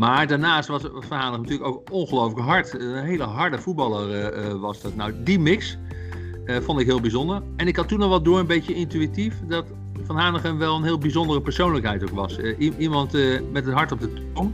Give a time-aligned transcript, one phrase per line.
[0.00, 2.80] Maar daarnaast was Van Hanegem natuurlijk ook ongelooflijk hard.
[2.80, 4.94] Een hele harde voetballer was dat.
[4.96, 5.78] Nou, die mix
[6.44, 7.42] vond ik heel bijzonder.
[7.56, 9.64] En ik had toen al wat door, een beetje intuïtief, dat
[10.02, 12.38] Van Hanegem wel een heel bijzondere persoonlijkheid ook was.
[12.78, 13.12] iemand
[13.52, 14.52] met het hart op de tong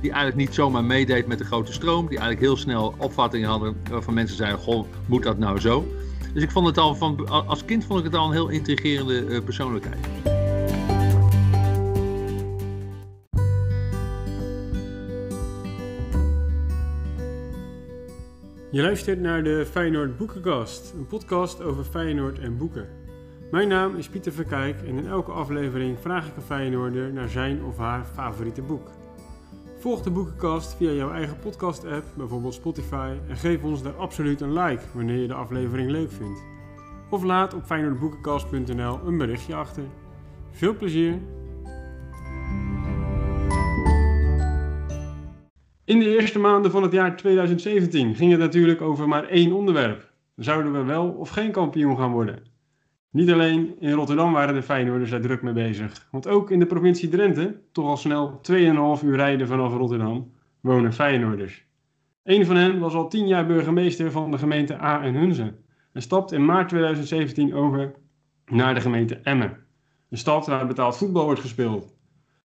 [0.00, 2.08] die eigenlijk niet zomaar meedeed met de grote stroom.
[2.08, 5.86] Die eigenlijk heel snel opvattingen hadden waarvan mensen zeiden, goh, moet dat nou zo?
[6.34, 9.42] Dus ik vond het al van, als kind vond ik het al een heel intrigerende
[9.42, 10.06] persoonlijkheid.
[18.78, 22.88] Je luistert naar de Feyenoord Boekenkast, een podcast over Feyenoord en boeken.
[23.50, 27.64] Mijn naam is Pieter Verkijk en in elke aflevering vraag ik een Feyenoorder naar zijn
[27.64, 28.90] of haar favoriete boek.
[29.78, 34.52] Volg de boekenkast via jouw eigen podcast-app, bijvoorbeeld Spotify, en geef ons daar absoluut een
[34.52, 36.40] like wanneer je de aflevering leuk vindt.
[37.10, 39.84] Of laat op feyenoordboekenkast.nl een berichtje achter.
[40.50, 41.37] Veel plezier!
[45.88, 50.12] In de eerste maanden van het jaar 2017 ging het natuurlijk over maar één onderwerp.
[50.36, 52.42] Zouden we wel of geen kampioen gaan worden?
[53.10, 56.08] Niet alleen in Rotterdam waren de Feyenoorders er druk mee bezig.
[56.10, 58.40] Want ook in de provincie Drenthe, toch al snel
[59.00, 61.66] 2,5 uur rijden vanaf Rotterdam, wonen Feyenoorders.
[62.24, 65.54] Een van hen was al 10 jaar burgemeester van de gemeente A en Hunze.
[65.92, 67.94] En stapt in maart 2017 over
[68.46, 69.56] naar de gemeente Emmen.
[70.10, 71.96] Een stad waar betaald voetbal wordt gespeeld.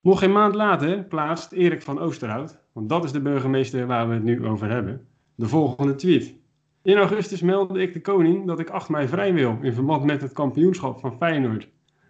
[0.01, 4.15] Nog geen maand later plaatst Erik van Oosterhout, want dat is de burgemeester waar we
[4.15, 6.35] het nu over hebben, de volgende tweet.
[6.83, 10.21] In augustus meldde ik de koning dat ik 8 mei vrij wil in verband met
[10.21, 11.69] het kampioenschap van Feyenoord.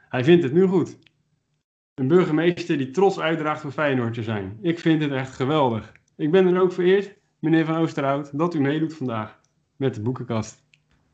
[0.09, 0.99] Hij vindt het nu goed.
[1.95, 4.59] Een burgemeester die trots uitdraagt voor Feyenoord te zijn.
[4.61, 5.93] Ik vind het echt geweldig.
[6.17, 9.41] Ik ben er ook vereerd, meneer Van Oosterhout, dat u meedoet vandaag
[9.77, 10.65] met de boekenkast.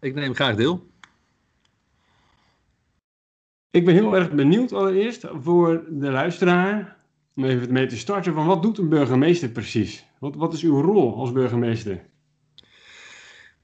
[0.00, 0.86] Ik neem graag deel.
[3.74, 6.96] Ik ben heel erg benieuwd allereerst voor de luisteraar,
[7.34, 10.06] om even mee te starten, van wat doet een burgemeester precies?
[10.18, 12.04] Wat, wat is uw rol als burgemeester?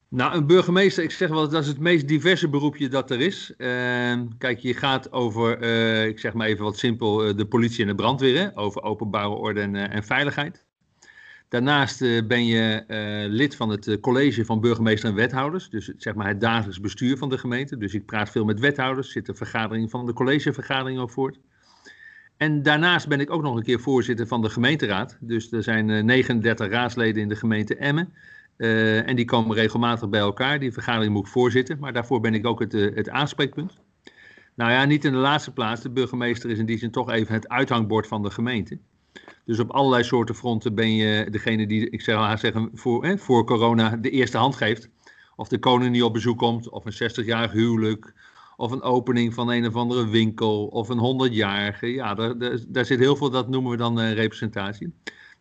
[0.09, 3.55] Nou, een burgemeester, ik zeg wel, dat is het meest diverse beroepje dat er is.
[3.59, 7.81] Uh, kijk, je gaat over, uh, ik zeg maar even wat simpel, uh, de politie
[7.81, 10.67] en de brandweer, over openbare orde en, eh, en veiligheid.
[11.51, 12.85] Daarnaast ben je
[13.29, 17.29] lid van het college van burgemeester en wethouders, dus zeg maar het dagelijks bestuur van
[17.29, 17.77] de gemeente.
[17.77, 21.39] Dus ik praat veel met wethouders, zit de vergadering van de collegevergadering ook voort.
[22.37, 25.17] En daarnaast ben ik ook nog een keer voorzitter van de gemeenteraad.
[25.21, 28.13] Dus er zijn 39 raadsleden in de gemeente Emmen.
[29.07, 30.59] En die komen regelmatig bij elkaar.
[30.59, 33.79] Die vergadering moet ik voorzitten, maar daarvoor ben ik ook het, het aanspreekpunt.
[34.55, 35.83] Nou ja, niet in de laatste plaats.
[35.83, 38.79] De burgemeester is in die zin toch even het uithangbord van de gemeente.
[39.45, 43.45] Dus op allerlei soorten fronten ben je degene die, ik zeg zeggen, voor, eh, voor
[43.45, 44.89] corona de eerste hand geeft.
[45.37, 48.13] Of de koning die op bezoek komt, of een 60-jarig huwelijk,
[48.57, 51.87] of een opening van een of andere winkel, of een 100-jarige.
[51.87, 52.35] Ja, daar,
[52.69, 54.93] daar, zit heel veel, dat noemen we dan uh, representatie.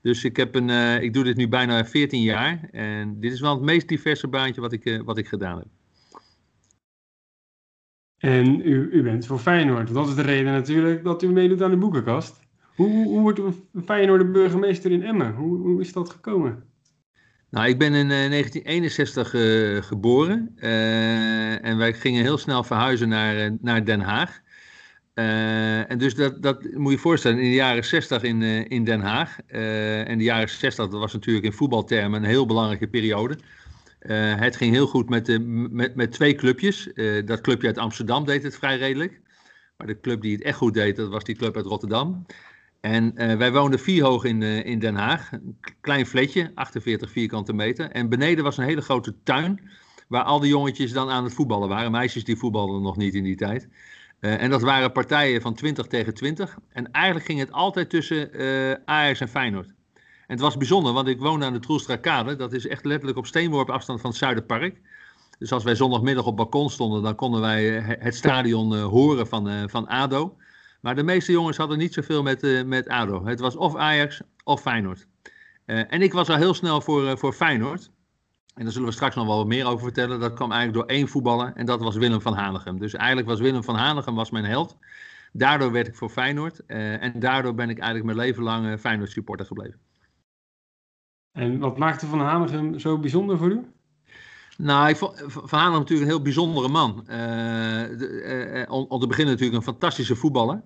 [0.02, 2.70] Dus ik, heb een, uh, ik doe dit nu bijna 14 jaar.
[2.72, 5.68] En dit is wel het meest diverse baantje wat ik, uh, wat ik gedaan heb.
[8.18, 9.94] En u, u bent voor Feyenoord.
[9.94, 12.48] Dat is de reden natuurlijk dat u meedoet aan de boekenkast.
[12.80, 13.42] Hoe, hoe, wordt
[13.86, 15.34] Feyenoord de burgemeester in Emmen?
[15.34, 16.64] Hoe, hoe is dat gekomen?
[17.50, 19.30] Nou, ik ben in uh, 1961
[19.88, 20.54] geboren.
[21.62, 24.40] en wij gingen heel snel verhuizen naar, naar Den Haag.
[25.14, 29.38] En dus dat, dat moet je voorstellen, in de jaren 60 in, in Den Haag.
[29.48, 33.38] En de jaren 60, dat was natuurlijk in voetbaltermen een heel belangrijke periode.
[34.38, 35.40] het ging heel goed met, de,
[35.72, 36.90] met, met twee clubjes.
[37.26, 39.22] dat clubje uit Amsterdam deed het vrij redelijk.
[39.78, 42.26] Maar de club die het echt goed deed, dat was die club uit Rotterdam.
[42.80, 45.32] En wij woonden vier hoog in, in Den Haag.
[45.32, 47.92] Een klein fletje, 48 vierkante meter.
[47.92, 49.70] En beneden was een hele grote tuin.
[50.08, 51.92] Waar al die jongetjes dan aan het voetballen waren.
[51.92, 53.68] Meisjes die voetbalden nog niet in die tijd.
[54.20, 56.58] Uh, en dat waren partijen van 20 tegen 20.
[56.70, 59.68] En eigenlijk ging het altijd tussen uh, Ajax en Feyenoord.
[59.98, 62.36] En het was bijzonder, want ik woonde aan de Troelstrakade.
[62.36, 64.82] Dat is echt letterlijk op steenworp afstand van het Zuiderpark.
[65.40, 69.70] Dus als wij zondagmiddag op balkon stonden, dan konden wij uh, het stadion horen van,
[69.70, 70.36] van ADO.
[70.80, 73.26] Maar de meeste jongens hadden niet zoveel met, met ADO.
[73.26, 75.08] Het was of Ajax of Feyenoord.
[75.66, 77.92] en ik was al heel snel voor, voor Feyenoord.
[78.60, 80.20] En daar zullen we straks nog wel wat meer over vertellen.
[80.20, 82.80] Dat kwam eigenlijk door één voetballer en dat was Willem van Hanegem.
[82.80, 84.78] Dus eigenlijk was Willem van Hanegem was mijn held.
[85.34, 86.62] Daardoor werd ik voor Feyenoord.
[86.68, 89.80] Uh, en daardoor ben ik eigenlijk mijn leven lang uh, Feyenoord supporter gebleven.
[91.32, 93.72] En wat maakte Van Hanegem zo bijzonder voor u?
[94.62, 97.00] Nou, ik vond Van Hanegem natuurlijk een heel bijzondere man.
[97.00, 97.16] Uh,
[97.98, 100.62] de, om, te beginnen natuurlijk een fantastische voetballer.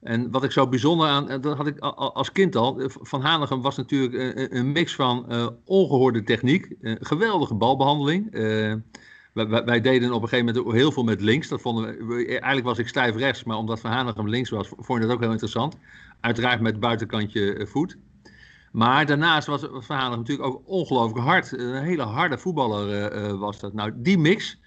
[0.00, 3.76] En wat ik zo bijzonder aan, dat had ik als kind al, Van Hanegem was
[3.76, 8.34] natuurlijk een mix van uh, ongehoorde techniek, uh, geweldige balbehandeling.
[8.34, 8.74] Uh,
[9.32, 11.48] wij, wij, deden op een gegeven moment heel veel met links.
[11.48, 15.14] Dat eigenlijk was ik stijf rechts, maar omdat Van Hanegem links was, vond ik dat
[15.14, 15.76] ook heel interessant.
[16.20, 17.96] Uiteraard met buitenkantje voet.
[18.74, 21.52] Maar daarnaast was Van Hanegem natuurlijk ook ongelooflijk hard.
[21.52, 23.72] Een hele harde voetballer was dat.
[23.72, 24.60] Nou, die mix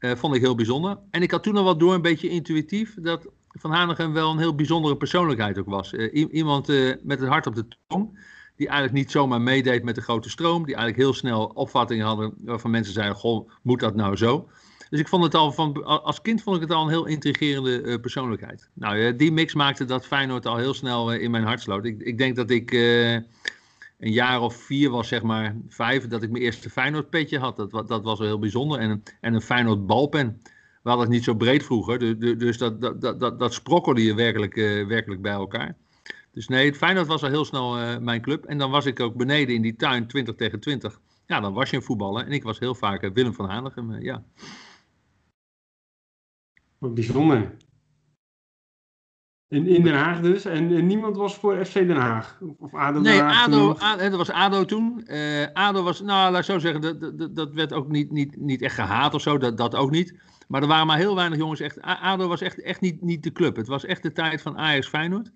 [0.00, 0.98] vond ik heel bijzonder.
[1.10, 4.38] En ik had toen al wat door, een beetje intuïtief, dat Van Hanegem wel een
[4.38, 5.92] heel bijzondere persoonlijkheid ook was.
[6.12, 6.66] iemand
[7.02, 8.18] met het hart op de tong
[8.56, 12.34] die eigenlijk niet zomaar meedeed met de grote stroom, die eigenlijk heel snel opvattingen hadden
[12.38, 14.48] waarvan mensen zeiden, goh, moet dat nou zo?
[14.90, 17.82] Dus ik vond het al van, als kind vond ik het al een heel intrigerende
[17.82, 18.70] uh, persoonlijkheid.
[18.74, 21.84] Nou, uh, die mix maakte dat Feyenoord al heel snel uh, in mijn hart sloot.
[21.84, 26.30] Ik, ik denk dat ik een jaar of vier was, zeg maar, vijf, dat ik
[26.30, 27.56] mijn eerste Feyenoord petje had.
[27.56, 28.78] Dat, dat was wel heel bijzonder.
[28.78, 30.40] En, en een Feyenoord balpen.
[30.82, 34.54] We hadden het niet zo breed vroeger, dus, dat, dat, dat, dat sprokkelde je werkelijk,
[34.88, 35.76] werkelijk bij elkaar.
[36.32, 38.44] Dus nee, Feyenoord was al heel snel mijn club.
[38.44, 41.00] En dan was ik ook beneden in die tuin 20 tegen 20.
[41.26, 42.26] Ja, dan was je een voetballer.
[42.26, 44.22] En ik was heel vaak Willem van Hanegem, ja.
[46.80, 47.56] Wat bijzonder.
[49.48, 50.44] In, in Den Haag dus.
[50.44, 52.40] En, en, niemand was voor FC Den Haag?
[52.58, 55.06] Of ADO Nee, ADO, ADO, dat was ADO toen.
[55.52, 58.62] ADO was, nou laat ik zo zeggen, dat, dat, dat werd ook niet, niet, niet
[58.62, 59.38] echt gehaat of zo.
[59.38, 60.14] Dat, dat ook niet.
[60.48, 61.80] Maar er waren maar heel weinig jongens echt.
[61.80, 63.56] ADO was echt, echt niet, niet de club.
[63.56, 65.30] Het was echt de tijd van Ajax Feyenoord.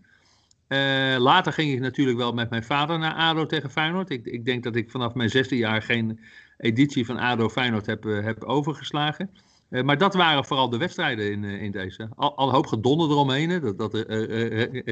[0.69, 4.11] Uh, later ging ik natuurlijk wel met mijn vader naar ADO tegen Feyenoord.
[4.11, 6.21] Ik, ik denk dat ik vanaf mijn zesde jaar geen
[6.59, 9.31] editie van ADO Feyenoord heb, uh, heb overgeslagen.
[9.75, 12.09] Uh, maar dat waren vooral de wedstrijden in, in deze.
[12.17, 13.91] Al, al een hoop gedonder eromheen, dat, dat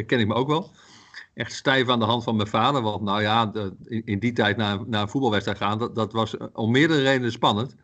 [0.07, 0.71] ken ik me ook wel.
[1.35, 2.83] Echt stijf aan de hand van mijn vader.
[2.83, 3.75] Want nou ja, de,
[4.05, 7.77] in, die tijd naar, naar een voetbalwedstrijd gaan, dat, dat was om meerdere redenen spannend.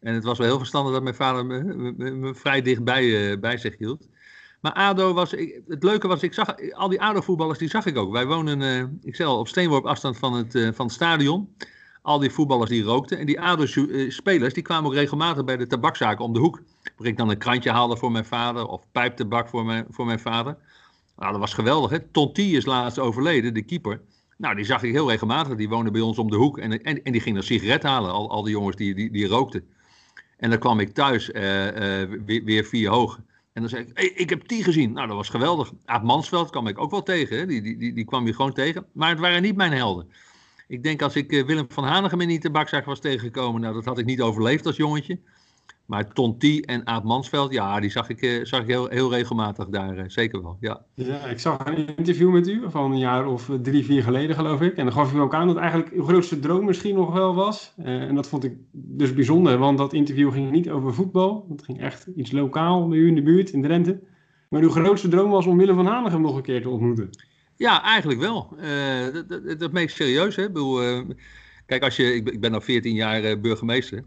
[0.00, 1.62] En het was wel heel verstandig dat mijn vader me,
[1.96, 4.08] me, vrij dichtbij bij zich hield.
[4.60, 5.30] Maar ADO was,
[5.66, 8.12] het leuke was, ik zag al die ADO-voetballers, die zag ik ook.
[8.12, 11.54] Wij wonen, ik zei al, op steenworp afstand van het, van het stadion.
[12.02, 13.18] Al die voetballers die rookten.
[13.18, 16.62] En die ADO-spelers, die kwamen ook regelmatig bij de tabakzaken om de hoek.
[16.96, 20.20] Waar ik dan een krantje haalde voor mijn vader, of pijptabak voor mijn, voor mijn
[20.20, 20.56] vader.
[21.16, 22.00] Nou, dat was geweldig, hè.
[22.00, 24.00] Tonti is laatst overleden, de keeper.
[24.36, 25.56] Nou, die zag ik heel regelmatig.
[25.56, 26.58] Die woonde bij ons om de hoek.
[26.58, 29.26] En, en, en die ging een sigaret halen, al, al die jongens die, die, die
[29.26, 29.64] rookten.
[30.36, 31.34] En dan kwam ik thuis uh,
[32.24, 33.20] weer, weer vier hoog.
[33.52, 34.92] En dan zei ik, hey, ik heb die gezien.
[34.92, 35.72] Nou, dat was geweldig.
[35.84, 37.48] Aad Mansveld kwam ik ook wel tegen.
[37.48, 38.86] Die, die, die, die kwam je gewoon tegen.
[38.92, 40.10] Maar het waren niet mijn helden.
[40.72, 43.84] Ik denk als ik uh, Willem van Hanegem in die tabakzaak was tegengekomen, nou, dat
[43.84, 45.18] had ik niet overleefd als jongetje.
[45.86, 49.68] Maar Tonti en Aad Mansveld, ja, die zag ik, uh, zag ik heel, heel regelmatig
[49.68, 50.56] daar, uh, zeker wel.
[50.60, 50.84] Ja.
[50.94, 54.60] ja, ik zag een interview met u van een jaar of drie, vier geleden, geloof
[54.60, 54.76] ik.
[54.76, 57.74] En dan gaf u ook aan dat eigenlijk uw grootste droom misschien nog wel was.
[57.76, 61.46] En dat vond ik dus bijzonder, want dat interview ging niet over voetbal.
[61.48, 64.00] Het ging echt iets lokaal bij u in de buurt, in Drenthe.
[64.48, 67.10] Maar uw grootste droom was om Willem van Hanegem nog een keer te ontmoeten.
[67.56, 68.56] Ja, eigenlijk wel.
[69.12, 70.42] dat, dat, dat serieus, hè.
[70.42, 71.04] Ik bedoel,
[71.66, 74.04] kijk, als je, ik, ik ben al 14 jaar burgemeester.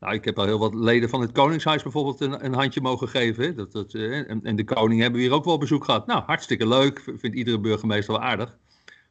[0.00, 3.08] Nou, ik heb al heel wat leden van het Koningshuis bijvoorbeeld een, een handje mogen
[3.08, 3.44] geven.
[3.44, 3.54] Hè?
[3.54, 6.06] Dat, dat, eh, en, en, de koning hebben we hier ook wel bezoek gehad.
[6.06, 7.02] Nou, hartstikke leuk.
[7.16, 8.56] Vindt iedere burgemeester wel aardig.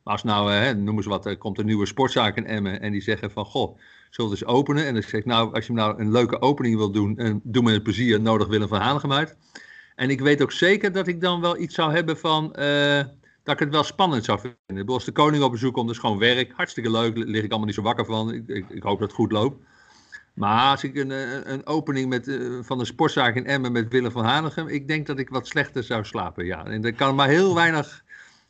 [0.04, 2.82] Maar als nou, hè, noemen ze wat, er komt een nieuwe sportzaak in Emmen.
[2.82, 3.78] En die zeggen van, goh,
[4.10, 4.86] zullen we eens openen?
[4.86, 7.64] En dan zeg ik, nou, als je nou een leuke opening wil doen, en doe
[7.64, 9.38] me het plezier, nodig Willem van Hanegem uit.
[9.96, 13.00] En ik weet ook zeker dat ik dan wel iets zou hebben van, uh,
[13.44, 14.88] dat ik het wel spannend zou vinden.
[14.88, 16.52] Als de koning op bezoek komt, is gewoon werk.
[16.56, 18.34] Hartstikke leuk, lig ik allemaal niet zo wakker van.
[18.34, 19.64] Ik, ik, ik hoop dat het goed loopt.
[20.34, 23.92] Maar als ik een, een, een opening met, uh, van een sportzaak in Emmen met
[23.92, 26.46] Willem van Hanegem, ik denk dat ik wat slechter zou slapen.
[26.46, 26.66] Ja.
[26.66, 28.04] En er kan maar heel weinig.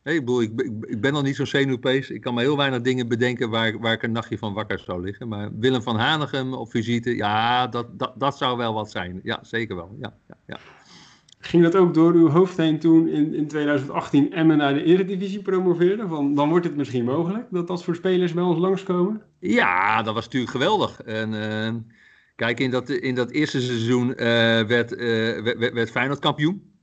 [0.04, 2.10] Hey, ik, bedoel, ik, ik, ben nog niet zo'n zenuwpees.
[2.10, 5.02] Ik kan maar heel weinig dingen bedenken waar, waar ik een nachtje van wakker zou
[5.02, 5.28] liggen.
[5.28, 9.20] Maar Willem van Hanegem op visite, ja, dat, dat, dat zou wel wat zijn.
[9.24, 9.96] Ja, zeker wel.
[10.00, 10.60] Ja, ja, ja.
[11.42, 15.42] Ging dat ook door uw hoofd heen toen in, in 2018 Emmen naar de Eredivisie
[15.42, 16.08] promoveerde?
[16.08, 19.22] Van, dan wordt het misschien mogelijk dat dat voor spelers bij ons langskomen?
[19.40, 21.02] Ja, dat was natuurlijk geweldig.
[21.02, 21.74] En, uh,
[22.36, 24.16] kijk, in dat, in dat eerste seizoen uh,
[24.62, 26.74] werd, uh, werd, Feyenoord kampioen.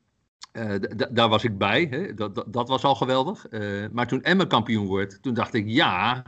[1.11, 1.87] daar was ik bij.
[1.91, 2.15] Hè?
[2.15, 3.47] Dat, dat, dat, was al geweldig.
[3.93, 6.25] maar toen Emmen kampioen wordt, toen dacht ik ja,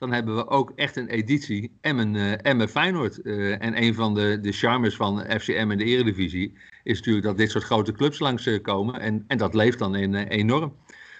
[0.00, 3.20] dan hebben we ook echt een editie Emmen, uh, Emmen Feyenoord.
[3.22, 7.36] Uh, en een van de, de charmes van FCM en de Eredivisie is natuurlijk dat
[7.36, 8.94] dit soort grote clubs langskomen.
[8.94, 10.76] Uh, en, en dat leeft dan enorm.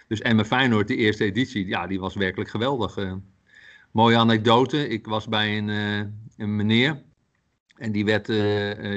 [0.09, 2.97] Dus Emmen Feyenoord, de eerste editie, ja, die was werkelijk geweldig.
[3.91, 5.69] mooie anekdote, ik was bij een,
[6.37, 7.03] een meneer
[7.77, 8.27] en die, werd,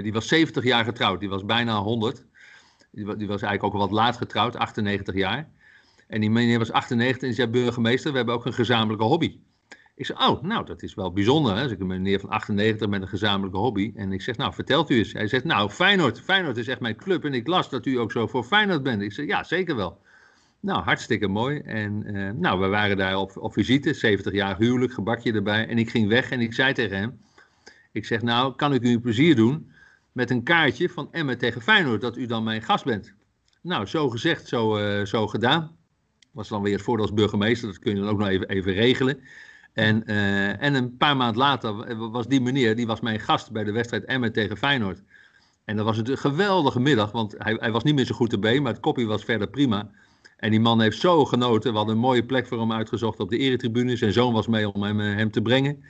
[0.04, 1.20] die was 70 jaar getrouwd.
[1.20, 2.26] Die was bijna 100.
[2.92, 5.50] Die, was eigenlijk ook wat laat getrouwd, 98 jaar.
[6.08, 9.40] En die meneer was 98 en die zei burgemeester, we hebben ook een gezamenlijke hobby.
[9.96, 11.56] Ik zeg, oh, nou, dat is wel bijzonder.
[11.56, 11.64] Hè?
[11.64, 13.92] Dus ik een meneer van 98 met een gezamenlijke hobby.
[13.96, 15.14] En ik zeg, nou, vertelt u eens.
[15.14, 16.22] Hij zegt, nou, Feyenoord.
[16.22, 17.26] Feyenoord is echt mijn club.
[17.26, 19.02] En ik las dat u ook zo voor Feyenoord bent.
[19.02, 20.02] Ik zeg, ja, zeker wel.
[20.60, 21.60] Nou, hartstikke mooi.
[21.60, 23.94] En uh, nou, we waren daar op, op visite.
[23.94, 25.68] 70 jaar huwelijk, gebakje erbij.
[25.68, 27.20] En ik ging weg en ik zei tegen hem.
[27.92, 29.72] Ik zeg, nou, kan ik u een plezier doen
[30.12, 32.02] met een kaartje van Emmen tegen Feyenoord.
[32.02, 33.14] Dat u dan mijn gast bent.
[33.62, 35.76] Nou, zo gezegd, zo, uh, zo gedaan.
[36.32, 38.74] Was dan weer het voordeel als burgemeester, dat kun je dan ook nog even, even
[38.74, 39.20] regelen.
[39.74, 40.06] En,
[40.60, 44.06] en een paar maanden later was die meneer, die was mijn gast bij de wedstrijd
[44.06, 45.02] Emmen tegen Feyenoord.
[45.66, 48.60] En dat was een geweldige middag, want hij, hij was niet meer zo goed erbij,
[48.60, 49.90] maar het kopje was verder prima.
[50.38, 51.72] En die man heeft zo genoten.
[51.72, 53.98] We hadden een mooie plek voor hem uitgezocht op de eretribune.
[53.98, 55.84] Zijn zoon was mee om hem, hem te brengen.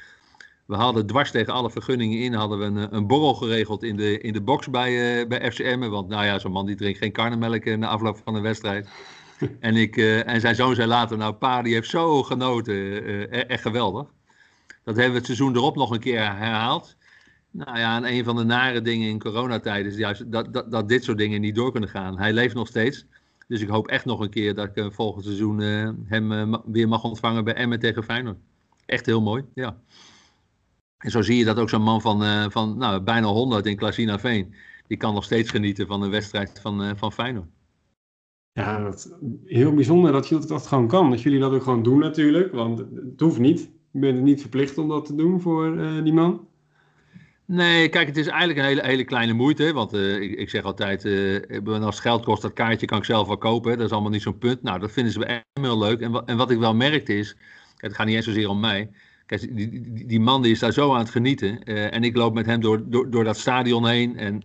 [0.66, 4.20] We hadden dwars tegen alle vergunningen in, hadden we een, een borrel geregeld in de,
[4.20, 5.90] in de box bij, uh, bij FCM.
[5.90, 8.90] Want nou ja, zo'n man die drinkt geen karnemelk na afloop van een wedstrijd.
[9.60, 12.76] en, ik, uh, en zijn zoon zei later, nou pa, die heeft zo genoten.
[12.76, 14.08] Uh, echt geweldig.
[14.68, 16.96] Dat hebben we het seizoen erop nog een keer herhaald.
[17.52, 20.90] Nou ja, en een van de nare dingen in coronatijd is juist dat, dat, dat
[20.90, 22.18] dit soort dingen niet door kunnen gaan.
[22.18, 23.06] Hij leeft nog steeds.
[23.48, 25.60] Dus ik hoop echt nog een keer dat ik volgend seizoen
[26.06, 28.38] hem weer mag ontvangen bij Emmen tegen Feyenoord.
[28.86, 29.78] Echt heel mooi, ja.
[30.98, 34.20] En zo zie je dat ook zo'n man van, van nou, bijna 100 in Klasina
[34.20, 34.56] Veen,
[34.88, 37.48] die kan nog steeds genieten van een wedstrijd van, van Feyenoord.
[38.54, 38.94] Ja,
[39.46, 41.10] heel bijzonder dat je dat gewoon kan.
[41.10, 43.72] Dat jullie dat ook gewoon doen natuurlijk, want het hoeft niet.
[43.92, 46.48] Je bent niet verplicht om dat te doen voor uh, die man.
[47.46, 49.74] Nee, kijk, het is eigenlijk een hele, hele kleine moeite.
[49.74, 51.08] Want ik, ik, zeg altijd,
[51.66, 53.78] als geld kost, dat kaartje kan ik zelf wel kopen.
[53.78, 54.62] Dat is allemaal niet zo'n punt.
[54.62, 56.00] Nou, dat vinden ze echt heel leuk.
[56.00, 57.38] En, en wat ik wel merkte is,
[57.78, 58.90] het gaat niet eens zozeer om mij
[59.26, 61.64] Kijk, die, die, die, man die is daar zo aan het genieten.
[61.64, 64.18] En ik loop met hem door, door, door dat stadion heen.
[64.18, 64.42] En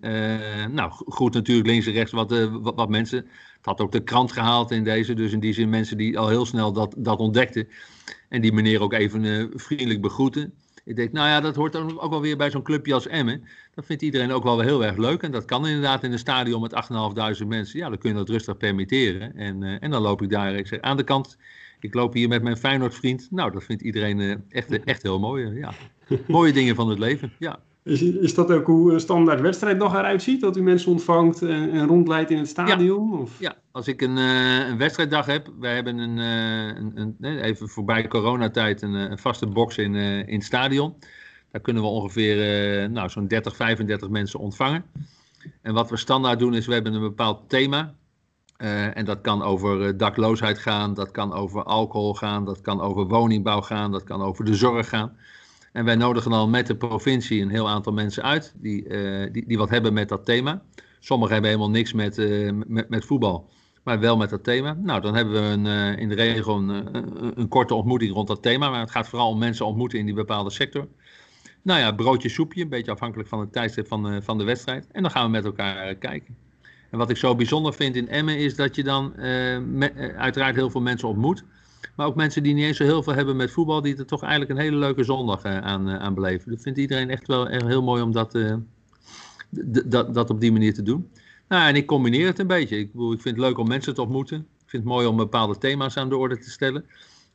[0.72, 3.26] nou, goed natuurlijk links en rechts wat, wat, wat, mensen.
[3.60, 5.14] Had ook de krant gehaald in deze.
[5.14, 7.68] Dus in die zin mensen die al heel snel dat, dat ontdekten.
[8.28, 10.54] En die meneer ook even vriendelijk begroeten.
[10.84, 13.44] Ik denk, nou ja, dat hoort dan ook wel weer bij zo'n clubje als Emmen.
[13.74, 15.22] Dat vindt iedereen ook wel heel erg leuk.
[15.22, 16.74] En dat kan inderdaad in een stadion met
[17.40, 17.78] 8.500 mensen.
[17.78, 19.36] Ja, dan kun je dat rustig permitteren.
[19.36, 21.36] En, en dan loop ik daar, ik zeg, aan de kant
[21.80, 23.28] ik loop hier met mijn Feyenoord-vriend.
[23.30, 25.54] Nou, dat vindt iedereen uh, echt, echt heel mooi.
[25.54, 25.72] Ja.
[26.26, 27.60] Mooie dingen van het leven, ja.
[27.88, 30.40] Is, is dat ook hoe een standaard wedstrijd nog eruit ziet?
[30.40, 33.10] Dat u mensen ontvangt en, en rondleidt in het stadion?
[33.10, 33.40] Ja, of?
[33.40, 33.56] ja.
[33.70, 35.52] als ik een, uh, een wedstrijddag heb.
[35.60, 40.44] Wij hebben een, een, een even voorbij coronatijd een, een vaste box in, in het
[40.44, 40.94] stadion.
[41.50, 44.84] Daar kunnen we ongeveer nou, zo'n 30, 35 mensen ontvangen.
[45.62, 47.94] En wat we standaard doen is, we hebben een bepaald thema.
[48.58, 53.06] Uh, en dat kan over dakloosheid gaan, dat kan over alcohol gaan, dat kan over
[53.06, 55.16] woningbouw gaan, dat kan over de zorg gaan.
[55.72, 59.44] En wij nodigen dan met de provincie een heel aantal mensen uit die, uh, die,
[59.46, 60.62] die wat hebben met dat thema.
[60.98, 62.16] Sommigen hebben helemaal niks met,
[62.66, 63.50] met, met, voetbal,
[63.84, 64.72] maar wel met dat thema.
[64.82, 66.96] Nou, dan hebben we een, in de regel een,
[67.38, 70.14] een, korte ontmoeting rond dat thema, maar het gaat vooral om mensen ontmoeten in die
[70.14, 70.88] bepaalde sector.
[71.62, 74.86] Nou ja, broodje, soepje, een beetje afhankelijk van het tijdstip van, van de wedstrijd.
[74.92, 76.36] En dan gaan we met elkaar kijken.
[76.90, 79.16] En wat ik zo bijzonder vind in Emmen is dat je dan
[80.16, 81.44] uiteraard heel veel mensen ontmoet.
[81.96, 84.22] Maar ook mensen die niet eens zo heel veel hebben met voetbal, die er toch
[84.22, 86.50] eigenlijk een hele leuke zondag uh, aan, aan beleven.
[86.50, 88.38] Dat vindt iedereen echt wel heel mooi om dat,
[89.84, 91.08] dat, dat op die manier te doen.
[91.48, 92.78] Nou, en ik combineer het een beetje.
[92.78, 94.38] Ik, ik vind het leuk om mensen te ontmoeten.
[94.38, 96.84] Ik vind het mooi om bepaalde thema's aan de orde te stellen.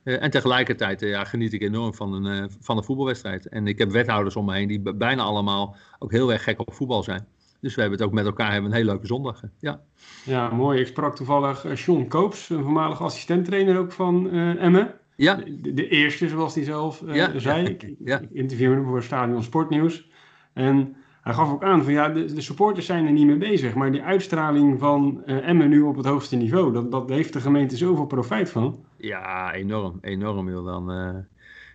[0.04, 3.48] en tegelijkertijd ja, geniet ik enorm van een, van een voetbalwedstrijd.
[3.48, 6.74] En ik heb wethouders om me heen die bijna allemaal ook heel erg gek op
[6.74, 7.28] voetbal zijn.
[7.64, 9.42] Dus we hebben het ook met elkaar hebben een hele leuke zondag.
[9.60, 9.82] Ja,
[10.24, 10.80] ja mooi.
[10.80, 14.94] Ik sprak toevallig uh, John Koops, een voormalig assistenttrainer ook van uh, Emmen.
[15.16, 15.36] Ja.
[15.36, 17.40] De, de, eerste, zoals hij zelf uh, ja.
[17.40, 17.66] zei.
[17.66, 18.20] Ik, ja.
[18.20, 20.10] ik interviewde hem voor Stadion Sportnieuws.
[20.54, 23.74] En hij gaf ook aan van ja, de, de, supporters zijn er niet mee bezig.
[23.74, 27.78] Maar die uitstraling van Emmen nu op het hoogste niveau, dat, dat heeft de gemeente
[27.78, 28.86] zoveel profijt van.
[28.98, 29.98] Ja, enorm.
[30.02, 30.66] Enorm, joh.
[30.66, 31.26] Dan,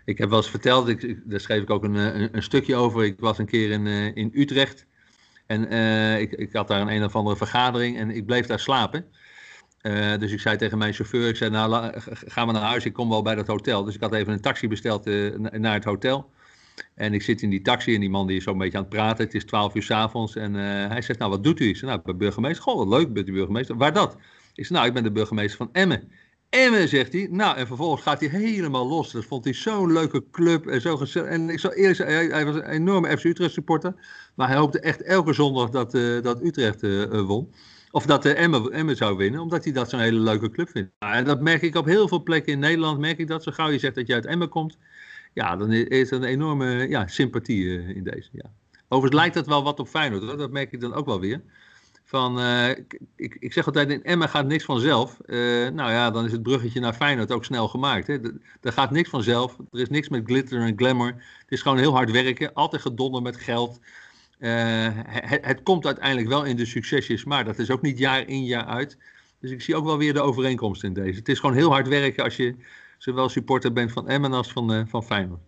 [0.05, 3.05] ik heb wel eens verteld, ik, daar schreef ik ook een, een, een, stukje over.
[3.05, 4.88] Ik was een keer in, in Utrecht.
[5.49, 8.61] En uh, ik, ik had daar een een of andere vergadering en ik bleef daar
[8.61, 9.05] slapen.
[9.83, 11.93] Uh, dus ik zei tegen mijn chauffeur, ik zei, nou,
[12.27, 13.85] ga maar naar huis, ik kom wel bij dat hotel.
[13.85, 16.31] Dus ik had even een taxi besteld uh, naar het hotel.
[16.95, 18.93] En ik zit in die taxi en die man die is zo'n beetje aan het
[18.93, 19.25] praten.
[19.25, 21.69] Het is 12 uur s avonds en hij zegt, nou, wat doet u?
[21.69, 22.63] Ik zei, nou, ik ben burgemeester.
[22.63, 23.77] Goh, wat leuk, bent u burgemeester.
[23.77, 24.17] Waar dat?
[24.55, 26.11] Ik zei, nou, ik ben de burgemeester van Emmen.
[26.51, 27.29] Emmen, zegt hij.
[27.31, 29.13] Nou, en vervolgens gaat hij helemaal los.
[29.13, 30.67] Dat vond hij zo'n leuke club.
[30.67, 31.99] En, zo en ik zou eerlijk
[32.33, 33.95] hij, was een enorme FC Utrecht supporter.
[34.35, 37.55] Maar hij hoopte echt elke zondag dat, uh, dat Utrecht uh, won.
[37.91, 40.91] Of dat uh, Emmen, Emmen zou winnen, omdat hij dat zo'n hele leuke club vindt.
[40.99, 42.99] Nou, en dat merk ik op heel veel plekken in Nederland.
[42.99, 44.79] Merk ik dat zo gauw je zegt dat je uit Emmen komt.
[45.35, 48.29] Ja, dan is er een enorme ja, sympathie in deze.
[48.33, 48.51] Ja.
[48.89, 50.23] Overigens lijkt dat wel wat op Feyenoord.
[50.23, 50.37] Hoor.
[50.37, 51.43] Dat merk ik dan ook wel weer.
[52.09, 52.69] Van, uh,
[53.17, 55.19] ik, ik zeg altijd, in Emma gaat niks vanzelf.
[55.27, 58.07] Uh, nou ja, dan is het bruggetje naar Feyenoord ook snel gemaakt.
[58.07, 58.19] Hè.
[58.61, 59.57] Er gaat niks vanzelf.
[59.73, 61.07] Er is niks met glitter en glamour.
[61.39, 62.55] Het is gewoon heel hard werken.
[62.55, 63.81] Altijd gedonder met geld.
[64.39, 68.45] Het, het, komt uiteindelijk wel in de succesjes, maar dat is ook niet jaar in
[68.45, 68.99] jaar uit.
[69.41, 71.19] Dus ik zie ook wel weer de overeenkomst in deze.
[71.19, 72.55] Het is gewoon heel hard werken als je
[72.99, 75.48] zowel supporter bent van Emmen als van, van Feyenoord.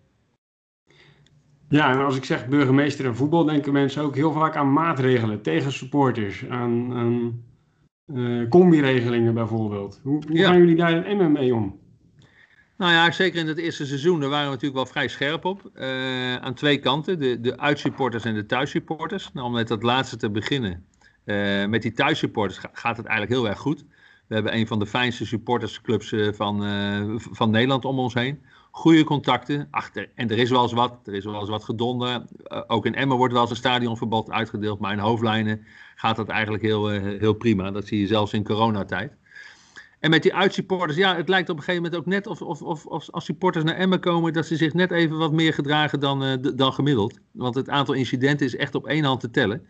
[1.71, 5.43] Ja, en als ik zeg burgemeester en voetbal, denken mensen ook heel vaak aan maatregelen
[5.43, 6.49] tegen supporters.
[6.49, 7.43] Aan, aan
[8.07, 10.01] uh, combi-regelingen bijvoorbeeld.
[10.03, 11.79] Hoe, hoe gaan jullie daar in Emmen mee om?
[12.77, 15.71] Nou ja, zeker in het eerste seizoen, daar waren we natuurlijk wel vrij scherp op.
[15.75, 19.33] Uh, aan twee kanten, de, de uitsupporters en de thuissupporters.
[19.33, 20.85] Nou, om met dat laatste te beginnen.
[21.25, 23.85] Uh, met die thuissupporters gaat het eigenlijk heel erg goed.
[24.27, 26.63] We hebben een van de fijnste supportersclubs van,
[27.21, 29.69] van Nederland om ons heen goede contacten.
[29.71, 32.25] Achter, en er is wel eens wat, er is wel eens wat gedonder.
[32.47, 36.29] Uh, ook in Emmen wordt wel eens een stadionverbod uitgedeeld, maar in hoofdlijnen gaat dat
[36.29, 37.71] eigenlijk heel, uh, heel prima.
[37.71, 39.13] Dat zie je zelfs in coronatijd.
[39.99, 42.63] En met die uitsupporters, ja, het lijkt op een gegeven moment ook net of, of,
[42.63, 46.01] of, of als supporters naar Emmen komen, dat ze zich net even wat meer gedragen
[46.01, 47.19] dan, uh, dan gemiddeld.
[47.31, 49.67] Want het aantal incidenten is echt op één hand te tellen.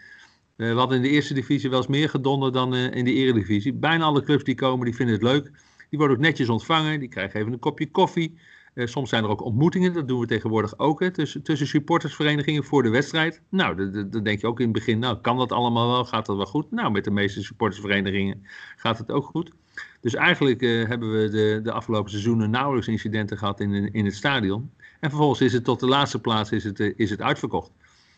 [0.57, 3.73] we hadden in de eerste divisie wel eens meer gedonder dan in de eredivisie.
[3.73, 5.51] Bijna alle clubs die komen, die vinden het leuk.
[5.89, 8.39] Die worden ook netjes ontvangen, die krijgen even een kopje koffie.
[8.75, 12.65] Uh, soms zijn er ook ontmoetingen, dat doen we tegenwoordig ook, hè, tussen, tussen supportersverenigingen
[12.65, 13.43] voor de wedstrijd.
[13.49, 16.05] Nou, dan denk je ook in het begin, nou, kan dat allemaal wel?
[16.05, 16.71] Gaat dat wel goed?
[16.71, 18.47] Nou, met de meeste supportersverenigingen
[18.77, 19.53] gaat het ook goed.
[20.01, 24.15] Dus eigenlijk uh, hebben we de, de afgelopen seizoenen nauwelijks incidenten gehad in, in het
[24.15, 24.71] stadion.
[25.01, 27.71] En vervolgens is het tot de laatste plaats is het, uh, is het uitverkocht.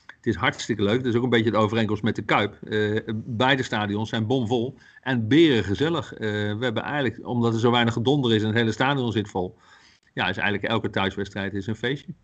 [0.07, 0.97] Het is hartstikke leuk.
[0.97, 2.59] Dat is ook een beetje het overeenkomst met de Kuip.
[3.15, 6.15] beide stadions zijn bomvol en beren gezellig.
[6.19, 9.57] we hebben eigenlijk, omdat er zo weinig gedonder is en het hele stadion zit vol
[10.13, 12.15] ja, is eigenlijk elke thuiswedstrijd is een feestje.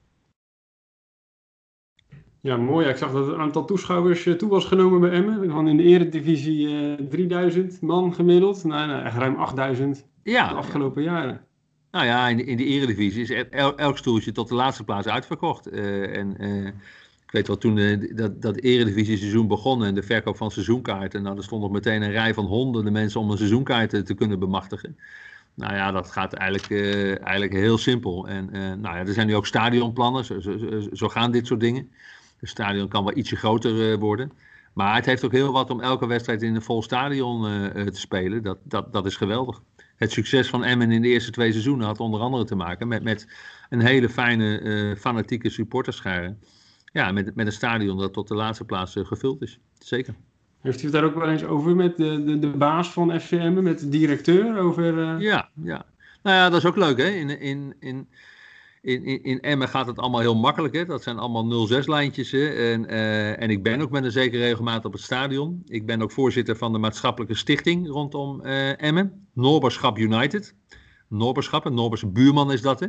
[2.40, 2.88] Ja, mooi.
[2.88, 5.50] Ik zag dat het aantal toeschouwers eh, toe was genomen bij Emmen.
[5.50, 8.64] Van in de eredivisie uh, 3000 man gemiddeld.
[8.64, 11.40] Nou, nou echt ruim 8000 ja, de afgelopen jaren.
[11.90, 15.73] Nou ja, in, in de eredivisie is el, elk stoeltje tot de laatste plaats uitverkocht.
[15.73, 16.66] Uh, en uh,
[17.26, 21.23] ik weet wel, toen dat, dat eredivisie seizoen begon en de verkoop van seizoenkaarten.
[21.23, 24.38] Nou, er stond nog meteen een rij van honderden mensen om een seizoenkaart te kunnen
[24.38, 24.97] bemachtigen.
[25.58, 28.28] Nou ja, dat gaat eigenlijk, uh, eigenlijk heel simpel.
[28.28, 30.58] En uh, nou ja, er zijn nu ook stadionplannen, zo, zo,
[30.92, 31.90] zo, gaan dit soort dingen.
[32.40, 34.32] Het stadion kan wel ietsje groter uh, worden.
[34.72, 38.42] Maar het heeft ook heel wat om elke wedstrijd in een vol stadion te spelen.
[38.42, 39.62] Dat, dat, dat is geweldig.
[39.96, 43.02] Het succes van Emmen in de eerste twee seizoenen had onder andere te maken met,
[43.02, 43.28] met
[43.70, 46.37] een hele fijne, fanatieke supporterschare.
[46.92, 49.59] Ja, met, met een stadion dat tot de laatste plaats gevuld is.
[49.78, 50.14] Zeker.
[50.61, 53.62] Heeft u het daar ook wel eens over met de, de, de baas van FCM,
[53.62, 54.59] met de directeur?
[54.59, 55.21] Over, uh...
[55.21, 55.85] Ja, ja.
[56.23, 57.09] Nou ja, dat is ook leuk hè.
[57.09, 58.09] In, in, in,
[58.81, 60.75] in, in Emmen gaat het allemaal heel makkelijk.
[60.75, 60.85] Hè?
[60.85, 62.33] Dat zijn allemaal 06-lijntjes.
[62.33, 65.62] En, uh, en ik ben ook met een zekere regelmaat op het stadion.
[65.66, 69.27] Ik ben ook voorzitter van de maatschappelijke stichting rondom uh, Emmen.
[69.33, 70.55] Norberschap United.
[71.09, 72.81] Norberschap, een Norberse buurman is dat.
[72.81, 72.87] Hè?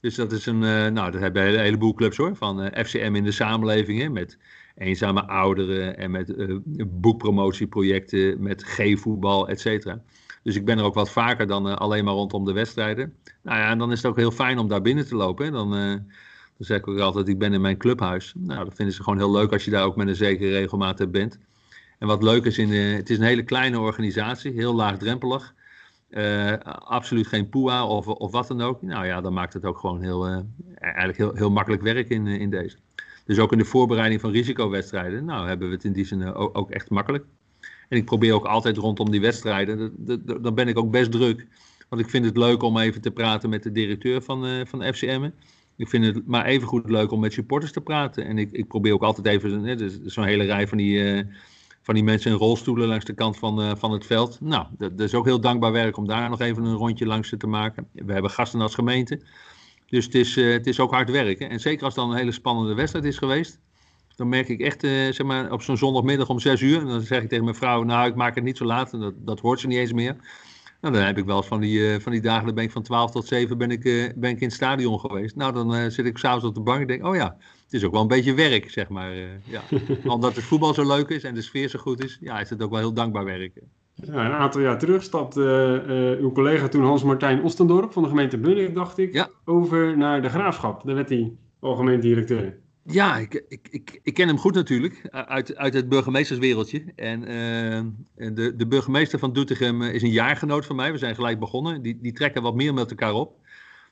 [0.00, 2.36] Dus dat is een, nou dat hebben een heleboel clubs hoor.
[2.36, 4.00] Van FCM in de samenleving.
[4.00, 4.08] Hè?
[4.08, 4.38] Met
[4.74, 6.56] eenzame ouderen en met uh,
[6.86, 10.02] boekpromotieprojecten, met G-voetbal, et cetera.
[10.42, 13.14] Dus ik ben er ook wat vaker dan uh, alleen maar rondom de wedstrijden.
[13.42, 15.44] Nou ja, en dan is het ook heel fijn om daar binnen te lopen.
[15.44, 15.50] Hè.
[15.50, 16.02] Dan, uh, dan
[16.58, 18.32] zeg ik ook altijd, ik ben in mijn clubhuis.
[18.36, 21.10] Nou, dat vinden ze gewoon heel leuk als je daar ook met een zekere regelmaat
[21.10, 21.38] bent.
[21.98, 25.54] En wat leuk is, in de, het is een hele kleine organisatie, heel laagdrempelig.
[26.84, 28.82] absoluut geen PUA of, of wat dan ook.
[28.82, 30.44] Nou ja, dan maakt het ook gewoon heel,
[30.78, 32.76] eigenlijk heel, heel makkelijk werk in, in deze.
[33.24, 36.40] Dus ook in de voorbereiding van risicowedstrijden, nou hebben we het in die zin eh,
[36.52, 37.24] ook, echt makkelijk.
[37.88, 39.92] En ik probeer ook altijd rondom die wedstrijden,
[40.42, 41.46] dan ben ik ook best druk.
[41.88, 44.82] Want ik vind het leuk om even te praten met de directeur van, uh, van
[44.94, 45.30] FCM.
[45.76, 48.26] Ik vind het maar even goed leuk om met supporters te praten.
[48.26, 51.22] En ik, ik probeer ook altijd even, hè, dus zo'n hele rij van die, uh,
[51.80, 54.40] van die mensen in rolstoelen langs de kant van, van het veld.
[54.40, 57.34] Nou, dat, dat, is ook heel dankbaar werk om daar nog even een rondje langs
[57.38, 57.86] te maken.
[57.92, 59.20] We hebben gasten als gemeente.
[59.94, 61.50] Dus het is, uh, het is ook hard werken.
[61.50, 63.58] En zeker als het dan een hele spannende wedstrijd is geweest.
[64.16, 66.80] Dan merk ik echt, uh, zeg maar, op zo'n zondagmiddag om zes uur.
[66.80, 68.92] En dan zeg ik tegen mijn vrouw, nou, ik maak het niet zo laat.
[68.92, 70.16] En dat, dat hoort ze niet eens meer.
[70.80, 72.70] Nou, dan heb ik wel eens van die, uh, van die dagen, dan ben ik
[72.70, 73.82] van 12 tot 7 ben ik,
[74.16, 75.36] ben ik in het stadion geweest.
[75.36, 77.92] Nou, dan zit ik s'avonds op de bank en denk, oh ja, het is ook
[77.92, 79.12] wel een beetje werk, zeg maar.
[79.44, 79.62] ja.
[80.06, 82.62] Omdat het voetbal zo leuk is en de sfeer zo goed is, ja, is het
[82.62, 83.52] ook wel heel dankbaar werk.
[83.94, 88.38] Ja, een aantal jaar terug stapte uh, uw collega toen Hans-Martijn Ostendorp van de gemeente
[88.38, 90.84] Bunnik, dacht ik, over naar de graafschap.
[90.84, 92.62] Daar werd hij algemeen directeur.
[92.86, 96.84] Ja, ik, ik, ik, ik, ken hem goed natuurlijk, uit, uit het burgemeesterswereldje.
[96.96, 100.92] En uh, de, de burgemeester van Doetinchem is een jaargenoot van mij.
[100.92, 101.82] We zijn gelijk begonnen.
[101.82, 103.36] Die, die trekken wat meer met elkaar op.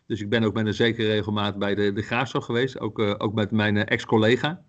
[0.07, 2.81] Dus ik ben ook met een zekere regelmaat bij de, de graafschap geweest.
[2.81, 4.63] Ook, uh, ook met mijn ex-collega.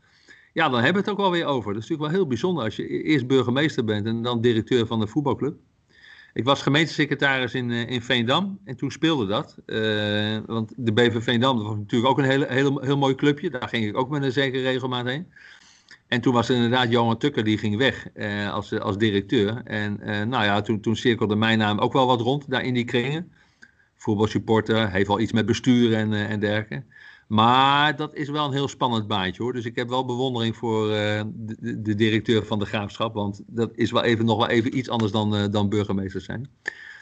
[0.54, 1.74] Ja, dan hebben we het ook wel weer over.
[1.74, 4.88] Dat is natuurlijk wel heel bijzonder als je e-, eerst burgemeester bent en dan directeur
[4.88, 5.56] van de voetbalclub.
[6.34, 9.58] Ik was gemeentesecretaris in, eh, in Veendam en toen speelde dat.
[9.66, 13.50] Uh, want de BV Veendam dat was natuurlijk ook een hele, hele, heel mooi clubje.
[13.50, 15.28] Daar ging ik ook met een zekere regelmaat heen.
[16.08, 19.62] En toen was inderdaad Johan Tukker, die ging weg uh, als, als directeur.
[19.64, 22.86] En nou ja, toen, toen cirkelde mijn naam ook wel wat rond daar in die
[22.86, 23.32] kringen.
[23.96, 26.84] Voetbalsupporter, heeft wel iets met bestuur en, en dergelijke.
[27.34, 29.54] Maar dat is wel een heel spannend baantje hoor.
[29.54, 33.14] Dus ik heb wel bewondering voor uh, de, de, directeur van de graafschap.
[33.14, 36.50] Want dat is wel even, nog wel even iets anders dan, uh, dan burgemeester zijn.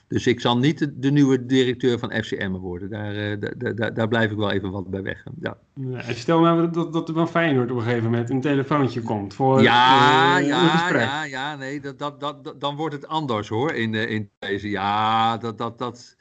[0.08, 2.89] Dus ik zal niet de, de nieuwe directeur van FCM worden.
[2.89, 5.24] Daar, uh, daar, daar blijf ik wel even wat bij weg.
[5.41, 5.58] Ja.
[5.74, 9.34] Ja, stel nou dat, dat er van Feyenoord op een gegeven moment een telefoontje komt
[9.34, 13.94] voor ja, ja, ja, ja, nee, dat, dat, dat, dan wordt het anders hoor in,
[13.94, 14.70] in deze.
[14.70, 16.15] Ja, dat, dat, dat,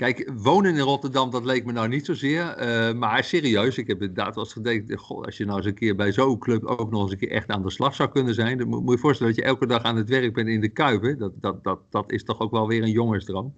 [0.00, 2.56] Kijk, wonen in Rotterdam, dat leek me nou niet zozeer.
[2.58, 5.96] Uh, maar serieus, ik heb inderdaad wel eens gedacht, als je nou eens een keer
[5.96, 8.58] bij zo'n club ook nog eens een keer echt aan de slag zou kunnen zijn.
[8.58, 10.68] Dan moet je je voorstellen dat je elke dag aan het werk bent in de
[10.68, 11.02] Kuip.
[11.02, 11.16] Hè?
[11.16, 13.54] Dat, dat, dat, dat is toch ook wel weer een jongensdroom.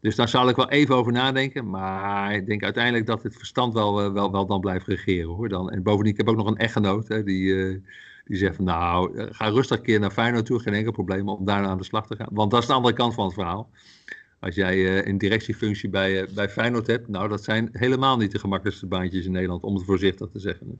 [0.00, 1.70] Dus daar zal ik wel even over nadenken.
[1.70, 5.30] Maar ik denk uiteindelijk dat het verstand wel, eh, wel, wel dan blijft regeren.
[5.30, 5.48] Hoor.
[5.48, 7.78] Dan, en bovendien, ik heb ook nog een echtgenoot hè, die, uh,
[8.24, 10.60] die zegt van nou, ga rustig een keer naar Feyenoord toe.
[10.60, 12.28] Geen enkel probleem om daar aan de slag te gaan.
[12.30, 13.70] Want dat is de andere kant van het verhaal.
[14.44, 18.32] Als jij uh, een directiefunctie bij, uh, bij Feyenoord hebt, nou dat zijn helemaal niet
[18.32, 20.78] de gemakkelijkste baantjes in Nederland, om het voorzichtig te zeggen.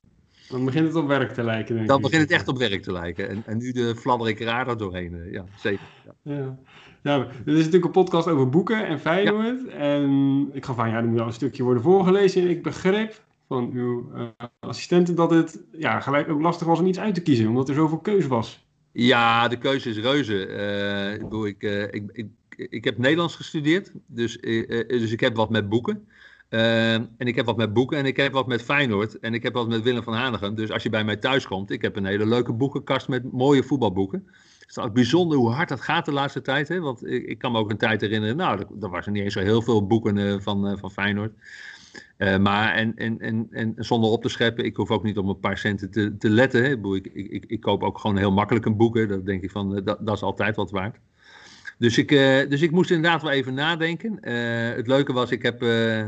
[0.49, 1.75] Dan begint het op werk te lijken.
[1.75, 3.29] Denk Dan begint het echt op werk te lijken.
[3.29, 5.13] En, en nu de fladder ik raar er doorheen.
[5.13, 5.85] Uh, ja, zeker.
[6.05, 6.33] Ja.
[6.33, 6.57] ja.
[7.03, 9.61] Ja, dit is natuurlijk een podcast over boeken en Feyenoord.
[9.67, 9.71] Ja.
[9.71, 12.41] En ik gaf aan, ja, er moet al een stukje worden voorgelezen.
[12.41, 14.11] En ik begreep van uw
[14.59, 17.75] assistenten dat het ja, gelijk ook lastig was om iets uit te kiezen, omdat er
[17.75, 18.67] zoveel keuze was.
[18.91, 20.39] Ja, de keuze is reuze.
[21.13, 25.49] ik, bedoel, ik, ik, ik ik heb Nederlands gestudeerd, dus, uh, dus ik heb wat
[25.49, 26.07] met boeken.
[26.49, 29.43] Uh, en ik heb wat met boeken en ik heb wat met Feyenoord en ik
[29.43, 30.55] heb wat met Willem van Hanegem.
[30.55, 33.63] Dus als je bij mij thuis komt, ik heb een hele leuke boekenkast met mooie
[33.63, 34.23] voetbalboeken.
[34.59, 36.67] Het is ook bijzonder hoe hard dat gaat de laatste tijd.
[36.67, 36.79] Hè?
[36.79, 39.39] Want ik, ik kan me ook een tijd herinneren, nou, er, er niet eens zo
[39.39, 41.33] heel veel boeken van, uh, van Feyenoord.
[42.17, 45.57] Maar en, en, en, zonder op te scheppen, ik hoef ook niet op een paar
[45.57, 46.63] centen te, te letten.
[46.63, 46.95] Hè?
[46.95, 49.07] Ik, ik, ik, ik, koop ook gewoon heel makkelijk een boek.
[49.07, 50.97] Dat denk ik van, dat, dat is altijd wat waard.
[51.77, 54.17] Dus ik, uh, dus ik moest inderdaad wel even nadenken.
[54.21, 55.99] Uh, het leuke was, ik heb, uh,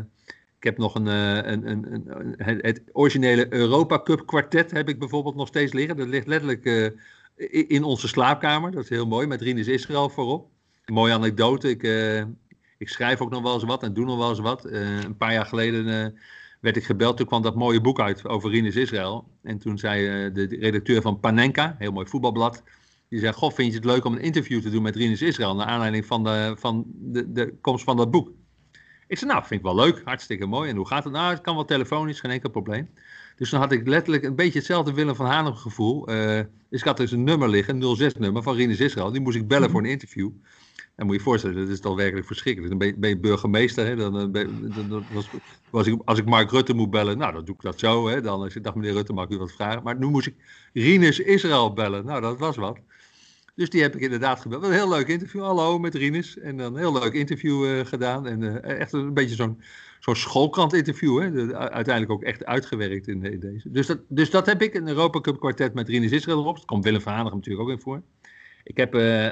[0.58, 2.06] ik heb nog een, een, een,
[2.38, 5.98] een, het originele Europa Cup kwartet heb ik bijvoorbeeld nog steeds liggen.
[5.98, 6.94] Dat ligt letterlijk
[7.68, 8.72] in onze slaapkamer.
[8.72, 10.50] Dat is heel mooi, met Rinus Israël voorop.
[10.86, 11.70] Mooie anekdote.
[11.70, 11.84] Ik,
[12.78, 14.66] ik schrijf ook nog wel eens wat en doe nog wel eens wat.
[14.66, 16.16] een paar jaar geleden
[16.60, 17.18] werd ik gebeld.
[17.18, 19.28] Toen kwam dat mooie boek uit over Rinus Israël.
[19.44, 22.64] En toen zei de redacteur van Panenka, heel mooi voetbalblad
[23.10, 25.56] die zei, goh, vind je het leuk om een interview te doen met Rinus Israël...
[25.56, 28.32] naar aanleiding van de, van de, de komst van dat boek?
[29.08, 30.70] Ik zei, nou, vind ik wel leuk, hartstikke mooi.
[30.70, 31.14] En hoe gaat het?
[31.14, 32.90] Nou, het kan wel telefonisch, geen enkel probleem.
[33.36, 36.12] Dus dan had ik letterlijk een beetje hetzelfde Willem van Hanegem gevoel.
[36.12, 39.12] Uh, dus ik had dus een nummer liggen, 06-nummer van Rinus Israël.
[39.12, 40.30] Die moest ik bellen voor een interview.
[40.96, 42.70] En moet je je voorstellen, dat is toch werkelijk verschrikkelijk.
[42.70, 43.86] Dan ben je, ben je burgemeester.
[43.86, 43.96] Hè?
[43.96, 45.30] Dan, dan, dan, dan was,
[45.70, 48.08] was ik, als ik Mark Rutte moet bellen, nou dan doe ik dat zo.
[48.08, 48.22] Hè?
[48.22, 49.84] Dan als ik dacht, meneer Rutte, mag ik u wat vragen?
[49.84, 50.36] Maar nu moest ik
[50.74, 52.06] Rinus Israël bellen.
[52.06, 52.80] Nou, dat was wat.
[53.58, 54.64] Dus die heb ik inderdaad gebeld.
[54.64, 55.42] Een heel leuk interview.
[55.42, 56.38] Hallo met Rinus.
[56.38, 58.28] En dan een heel leuk interview uh, gedaan.
[58.28, 59.62] En uh, echt een beetje zo'n
[60.00, 61.22] zo'n schoolkrant interview.
[61.22, 61.32] Hè?
[61.32, 63.72] De, uiteindelijk ook echt uitgewerkt in, in, deze.
[63.72, 64.74] Dus dat, dus dat heb ik.
[64.74, 66.56] Een Europa Cup kwartet met Rinus Israël erop.
[66.56, 68.02] Dat komt Willem van Hanegem natuurlijk ook in voor.
[68.64, 69.28] Ik heb uh,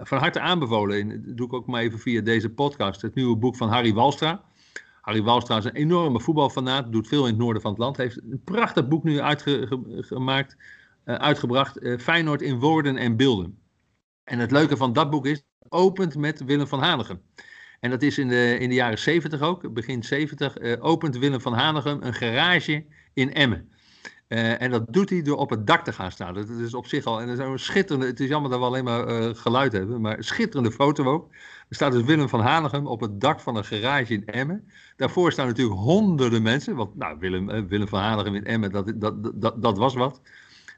[0.00, 3.36] van harte aanbevolen, en dat doe ik ook maar even via deze podcast, het nieuwe
[3.36, 4.44] boek van Harry Walstra.
[5.00, 7.96] Harry Walstra is een enorme voetbalfanaat, doet veel in het noorden van het land.
[7.96, 10.56] Heeft een prachtig boek nu uitgemaakt,
[11.04, 13.62] uitgebracht, Feyenoord in woorden en beelden.
[14.24, 17.20] En het leuke van dat boek is, opent met Willem van Hanegem.
[17.80, 21.18] En dat is in de, in de jaren 70 ook, begin 70, uh, eh, opent
[21.18, 23.72] Willem van Hanegem een garage in Emmen.
[24.28, 26.34] Uh, en dat doet hij door op het dak te gaan staan.
[26.34, 28.06] Dat is op zich al en dat is een schitterende.
[28.06, 31.28] Het is jammer dat we alleen maar uh, geluid hebben, maar schitterende foto ook.
[31.68, 34.68] Er staat dus Willem van Hanegem op het dak van een garage in Emmen.
[34.96, 36.76] Daarvoor staan natuurlijk honderden mensen.
[36.76, 40.20] Want nou, Willem, Willem van Hanegem in Emmen, dat, dat, dat, dat was wat.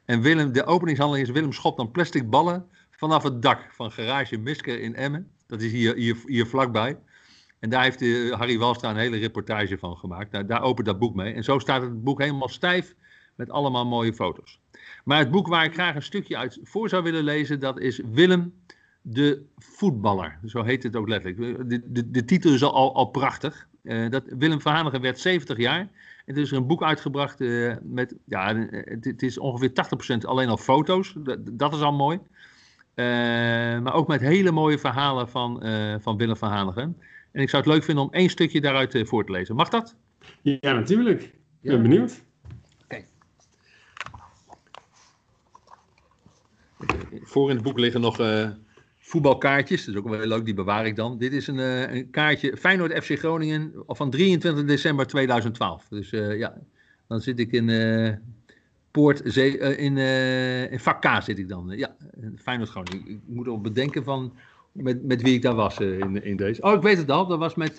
[0.05, 2.65] En Willem, de openingshandeling is Willem schopt dan plastic ballen
[2.97, 5.31] vanaf het dak van Garage Misker in Emmen.
[5.47, 6.97] Dat is hier, hier, hier vlakbij.
[7.59, 10.31] En daar heeft eh, Harry Walstra een hele reportage van gemaakt.
[10.31, 11.33] Nou, daar opent dat boek mee.
[11.33, 12.95] En zo staat het boek helemaal stijf
[13.35, 14.59] met allemaal mooie foto's.
[15.03, 18.01] Maar het boek waar ik graag een stukje uit voor zou willen lezen, dat is
[18.11, 18.53] Willem
[19.01, 20.39] de voetballer.
[20.45, 21.69] Zo heet het ook letterlijk.
[21.69, 23.67] De, de, de titel is al, al prachtig.
[23.83, 25.89] Uh, dat, Willem van Hanegem werd 70 jaar.
[26.25, 29.71] En er is een boek uitgebracht uh, met, ja, het, het, is ongeveer
[30.15, 31.13] 80% alleen al foto's.
[31.17, 32.19] Dat, dat is al mooi.
[32.97, 33.05] Uh,
[33.79, 36.97] maar ook met hele mooie verhalen van, uh, van Willem van Hanegem.
[37.31, 39.55] En ik zou het leuk vinden om één stukje daaruit uh, voor te lezen.
[39.55, 39.95] Mag dat?
[40.41, 41.21] Ja, natuurlijk.
[41.21, 41.31] Ik
[41.61, 41.71] ja.
[41.71, 42.23] ben benieuwd.
[42.83, 43.03] Oké.
[46.77, 47.19] Okay.
[47.23, 48.17] Voor in het boek liggen nog
[48.99, 49.85] voetbalkaartjes.
[49.85, 51.17] Dat is ook wel heel leuk, die bewaar ik dan.
[51.17, 51.57] Dit is een,
[51.95, 55.87] een kaartje Feyenoord FC Groningen van 23 december 2012.
[55.89, 56.57] Dus ja,
[57.07, 57.69] dan zit ik in
[58.97, 61.73] Poort, uh, in, uh, in vak K zit ik dan.
[61.75, 61.95] ja,
[62.35, 62.87] Feyenoord gewoon.
[62.93, 64.33] Ik, ik moet op bedenken van
[64.71, 66.61] met, met wie ik daar was uh, in, in deze.
[66.61, 67.27] Oh, ik weet het al.
[67.27, 67.77] Dat was met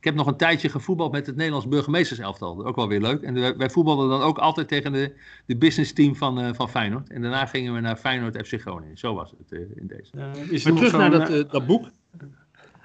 [0.00, 2.66] Ik heb nog een tijdje gevoetbald met het Nederlands burgemeesterselftal.
[2.66, 3.22] Ook wel weer leuk.
[3.22, 5.12] En wij, wij voetbalden dan ook altijd tegen de,
[5.46, 7.10] de business team van, uh, van Feyenoord.
[7.10, 8.98] En daarna gingen we naar Feyenoord FC Groningen.
[8.98, 10.16] Zo was het uh, in deze.
[10.16, 11.90] Uh, maar terug naar dat, uh, dat boek.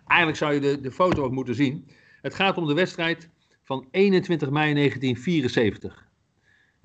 [0.07, 1.87] Eigenlijk zou je de, de foto ook moeten zien.
[2.21, 3.29] Het gaat om de wedstrijd
[3.63, 6.04] van 21 mei 1974.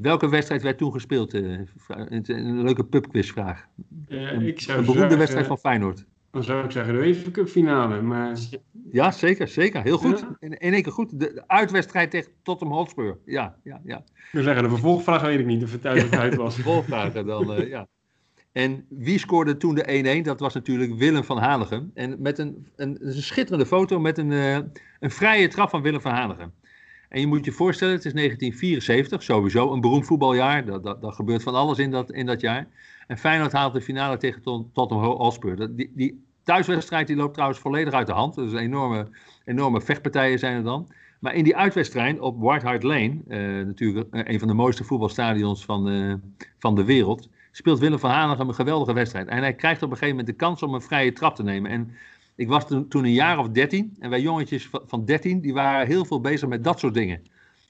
[0.02, 1.32] Welke wedstrijd werd toen gespeeld?
[1.32, 3.66] een leuke pubquizvraag.
[4.40, 6.04] Ik zou een beroemde zeggen, wedstrijd van Feyenoord.
[6.30, 8.02] Dan zou ik zeggen de UEFA Cup finale.
[8.02, 8.38] Maar...
[8.90, 9.82] Ja, zeker, zeker.
[9.82, 10.18] Heel goed.
[10.18, 10.36] Ja.
[10.40, 11.20] In, in één keer goed.
[11.20, 13.18] De, de uitwedstrijd tegen Tottenham Hotspur.
[13.24, 14.04] Ja, ja, ja.
[14.32, 16.54] Ik zeggen, de vervolgvraag weet ik niet of het uit was.
[16.56, 17.86] de vervolgvragen dan, uh, ja.
[18.52, 20.24] En wie scoorde toen de 1-1?
[20.24, 21.90] Dat was natuurlijk Willem van Hanegem.
[21.94, 24.58] En met een, een, een schitterende foto met een, uh,
[25.00, 26.52] een vrije trap van Willem van Hanegem.
[27.10, 30.64] En je moet je voorstellen, het is 1974, sowieso een beroemd voetbaljaar.
[30.64, 32.68] Dat, dat, dat gebeurt van alles in dat, in dat jaar.
[33.06, 34.42] En Feyenoord haalt de finale tegen
[34.72, 35.76] Tottenham Hotspur.
[35.76, 38.34] Die, die thuiswedstrijd die loopt trouwens volledig uit de hand.
[38.34, 39.08] Dus enorme,
[39.44, 40.88] enorme vechtpartijen zijn er dan.
[41.20, 45.64] Maar in die uitwedstrijd op White Hart Lane, uh, natuurlijk een van de mooiste voetbalstadions
[45.64, 46.14] van, uh,
[46.58, 49.28] van de wereld, speelt Willem van Hanegem een geweldige wedstrijd.
[49.28, 51.70] En hij krijgt op een gegeven moment de kans om een vrije trap te nemen.
[51.70, 51.90] En
[52.40, 55.86] ik was toen, toen een jaar of dertien en wij jongetjes van dertien, die waren
[55.86, 57.22] heel veel bezig met dat soort dingen.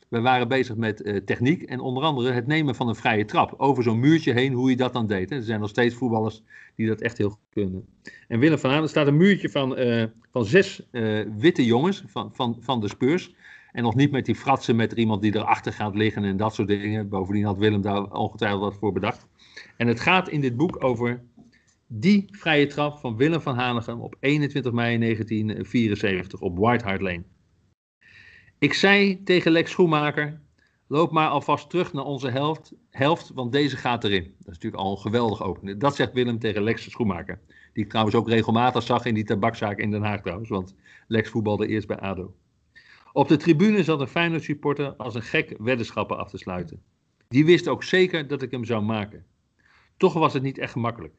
[0.09, 3.55] We waren bezig met uh, techniek en onder andere het nemen van een vrije trap.
[3.57, 5.31] Over zo'n muurtje heen, hoe je dat dan deed.
[5.31, 5.37] Hè.
[5.37, 6.43] Er zijn nog steeds voetballers
[6.77, 7.87] die dat echt heel goed kunnen.
[8.29, 12.05] En Willem van Haan, er staat een muurtje van, uh, van zes uh, witte jongens
[12.07, 13.35] van, van, van de Spurs.
[13.73, 16.69] En nog niet met die fratsen met iemand die erachter gaat liggen en dat soort
[16.69, 17.09] dingen.
[17.09, 19.27] Bovendien had Willem daar ongetwijfeld wat voor bedacht.
[19.77, 21.21] En het gaat in dit boek over
[21.93, 27.23] die vrije trap van Willem van Hanegem op 21 mei 1974 op White Hart Lane.
[28.59, 30.41] Ik zei tegen Lex Schoenmaker,
[30.87, 34.23] loop maar alvast terug naar onze helft, helft, want deze gaat erin.
[34.23, 35.81] Dat is natuurlijk al een geweldig opening.
[35.81, 37.41] Dat zegt Willem tegen Lex Schoenmaker.
[37.73, 40.75] Die ik trouwens ook regelmatig zag in die tabakzaak in Den Haag trouwens, want
[41.07, 42.35] Lex voetbalde eerst bij ADO.
[43.13, 46.83] Op de tribune zat een Feyenoord supporter als een gek weddenschappen af te sluiten.
[47.29, 49.25] Die wist ook zeker dat ik hem zou maken.
[49.97, 51.15] Toch was het niet echt gemakkelijk.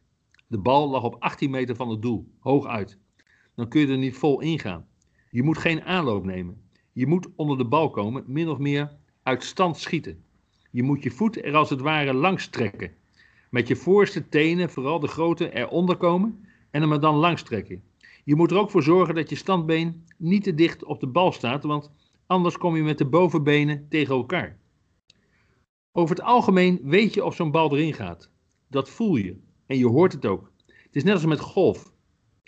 [0.52, 2.98] De bal lag op 18 meter van het doel, hoog uit.
[3.56, 4.88] Dan kun je er niet vol ingaan.
[5.30, 6.62] Je moet geen aanloop nemen.
[6.92, 10.24] Je moet onder de bal komen, min of meer uit stand schieten.
[10.72, 12.92] Je moet je voet er als het ware langs trekken.
[13.50, 17.84] Met je voorste tenen, vooral de grote, eronder komen en hem er dan langs trekken.
[18.24, 21.32] Je moet er ook voor zorgen dat je standbeen niet te dicht op de bal
[21.32, 21.92] staat, want
[22.26, 24.60] anders kom je met de bovenbenen tegen elkaar.
[25.92, 28.32] Over het algemeen weet je of zo'n bal erin gaat.
[28.68, 30.52] Dat voel je en je hoort het ook.
[30.68, 31.94] Het is net als met golf.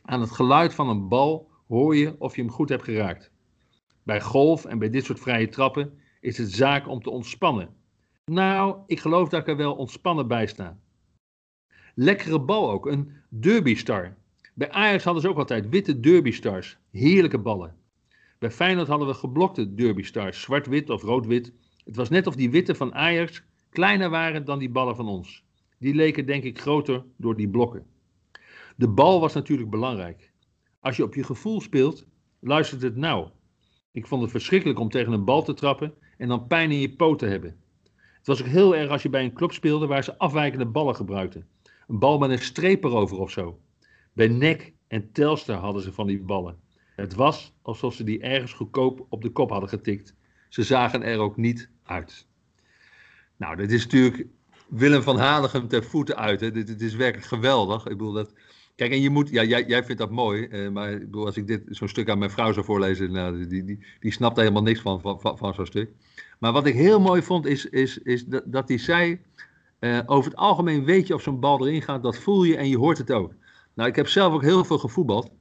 [0.02, 3.32] Aan het geluid van een bal hoor je of je hem goed hebt geraakt.
[4.04, 7.70] Bij golf en bij dit soort vrije trappen is het zaak om te ontspannen.
[8.26, 10.78] Nou, ik geloof dat ik er wel ontspannen bij sta.
[11.96, 14.16] Lekkere bal ook, een derbystar.
[14.54, 17.76] Bij Ajax hadden ze ook altijd witte derbystars, heerlijke ballen.
[18.40, 21.54] Bij Feyenoord hadden we geblokte derbystars, zwart-wit of rood-wit.
[21.84, 25.44] Het was net of die witte van Ajax kleiner waren dan die ballen van ons.
[25.84, 27.86] Die leken denk ik groter door die blokken.
[28.76, 30.32] De bal was natuurlijk belangrijk.
[30.80, 32.06] Als je op je gevoel speelt,
[32.40, 33.32] luistert het nauw.
[33.92, 36.96] Ik vond het verschrikkelijk om tegen een bal te trappen en dan pijn in je
[36.96, 37.56] poot te hebben.
[38.18, 40.96] Het was ook heel erg als je bij een club speelde waar ze afwijkende ballen
[40.96, 41.48] gebruikten.
[41.88, 43.60] Een bal met een streep erover of zo.
[44.14, 46.60] Bij NEC en Telstar hadden ze van die ballen.
[46.96, 50.16] Het was alsof ze die ergens goedkoop op de kop hadden getikt.
[50.50, 52.28] Ze zagen er ook niet uit.
[53.38, 54.28] Nou, dit is natuurlijk
[54.68, 56.40] Willem van Hanegem ter voeten uit.
[56.40, 56.52] Hè.
[56.52, 57.86] Dit, is werkelijk geweldig.
[57.86, 58.34] Ik bedoel, dat,
[58.76, 61.38] Kijk, en je moet, ja, jij, jij vindt dat mooi, eh, maar ik bedoel, als
[61.38, 64.62] ik dit zo'n stuk aan mijn vrouw zou voorlezen, nou, die, die, die snapt helemaal
[64.62, 65.92] niks van, van, van, zo'n stuk.
[66.40, 69.20] Maar wat ik heel mooi vond, is, is, is dat, dat hij zei,
[69.80, 72.70] uh, over het algemeen weet je of zo'n bal erin gaat, dat voel je en
[72.70, 73.34] je hoort het ook.
[73.74, 75.32] Nou, ik heb zelf ook heel veel gevoetbald.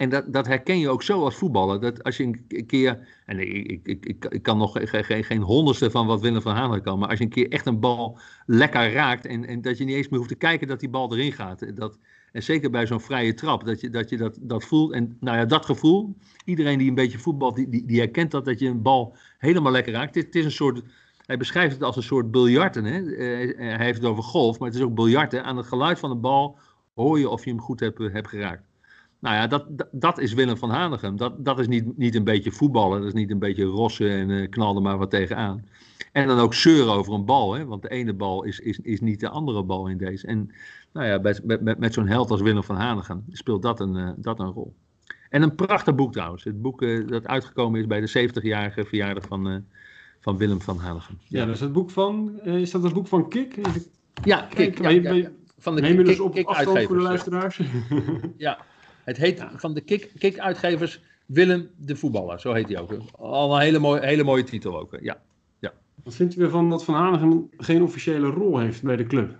[0.00, 1.80] En dat, dat herken je ook zo als voetballer.
[1.80, 3.08] Dat als je een keer.
[3.26, 6.82] En ik, ik, ik, ik, kan nog geen, geen, honderdste van wat Willem van Haan
[6.82, 6.98] kan.
[6.98, 9.26] Maar als je een keer echt een bal lekker raakt.
[9.26, 11.76] En, en dat je niet eens meer hoeft te kijken dat die bal erin gaat.
[11.76, 11.98] Dat,
[12.32, 14.92] en zeker bij zo'n vrije trap, dat je dat, dat, voelt.
[14.92, 18.44] En nou ja, dat gevoel, iedereen die een beetje voetbalt, die, die, die herkent dat,
[18.44, 20.14] dat je een bal helemaal lekker raakt.
[20.14, 20.82] Het, is een soort,
[21.26, 22.84] hij beschrijft het als een soort biljarten.
[22.84, 23.14] Hè?
[23.14, 25.44] Eh, hij heeft het over golf, maar het is ook biljarten.
[25.44, 26.58] Aan het geluid van de bal
[26.94, 28.69] hoor je of je hem goed hebt, hebt geraakt.
[29.20, 31.16] Nou ja, dat, dat, is Willem van Hanegem.
[31.16, 34.28] Dat, dat is niet, niet een beetje voetballen, dat is niet een beetje rossen en
[34.28, 35.64] uh, knallen maar wat tegenaan.
[36.12, 37.64] En dan ook zeuren over een bal, hè?
[37.64, 40.26] want de ene bal is, is, is niet de andere bal in deze.
[40.26, 40.50] En
[40.92, 44.10] nou ja, met, met, met zo'n held als Willem van Hanegem speelt dat een, uh,
[44.16, 44.74] dat een rol.
[45.30, 46.44] En een prachtig boek trouwens.
[46.44, 49.64] Het boek uh, dat uitgekomen is bij de 70-jarige verjaardag van,
[50.20, 51.18] van Willem van Hanegem.
[51.20, 53.58] Ja, ja, dat is het boek van, is dat het boek van Kik?
[54.24, 54.82] Ja, Kik.
[54.82, 55.30] Ja, ja, ja.
[55.58, 57.60] Van de Neem dus op afstand voor de luisteraars?
[58.36, 58.58] ja,
[59.10, 62.94] het heet van de Kik, Kik uitgevers Willem de voetballer, zo heet hij ook.
[63.12, 64.96] Al een hele mooie, hele mooie titel ook.
[65.00, 65.20] Ja.
[65.58, 65.72] ja.
[66.04, 69.38] Wat vindt u ervan dat Van Hanegem geen officiële rol heeft bij de club?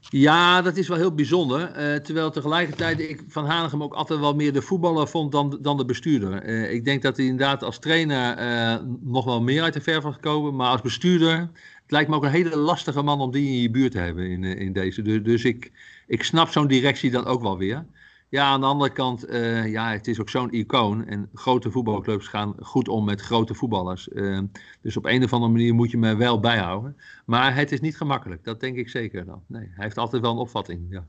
[0.00, 1.60] Ja, dat is wel heel bijzonder.
[1.60, 5.76] Uh, terwijl tegelijkertijd ik Van Hanegem ook altijd wel meer de voetballer vond dan, dan
[5.76, 6.48] de bestuurder.
[6.48, 10.02] Uh, ik denk dat hij inderdaad als trainer uh, nog wel meer uit de verf
[10.02, 10.56] was gekomen.
[10.56, 11.38] Maar als bestuurder,
[11.82, 14.26] het lijkt me ook een hele lastige man om die in je buurt te hebben
[14.26, 15.02] in, in deze.
[15.02, 15.72] Dus, dus ik,
[16.06, 17.86] ik snap zo'n directie dan ook wel weer.
[18.34, 21.06] Ja, aan de andere kant, uh, ja, het is ook zo'n icoon.
[21.06, 24.08] En grote voetbalclubs gaan goed om met grote voetballers.
[24.08, 24.40] Uh,
[24.80, 26.96] dus op een of andere manier moet je me wel bijhouden.
[27.26, 29.42] Maar het is niet gemakkelijk, dat denk ik zeker dan.
[29.46, 31.06] Nee, hij heeft altijd wel een opvatting, ja.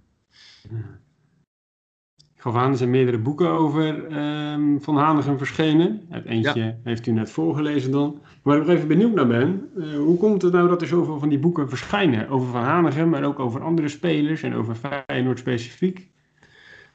[2.35, 4.17] Gaf aan, er zijn meerdere boeken over
[4.51, 6.05] um, Van Hanegem verschenen.
[6.09, 6.77] Het eentje ja.
[6.83, 8.21] heeft u net voorgelezen dan.
[8.41, 11.29] Waar ik even benieuwd naar ben, uh, hoe komt het nou dat er zoveel van
[11.29, 12.29] die boeken verschijnen?
[12.29, 16.13] Over Van Hanegem, maar ook over andere spelers en over Feyenoord specifiek?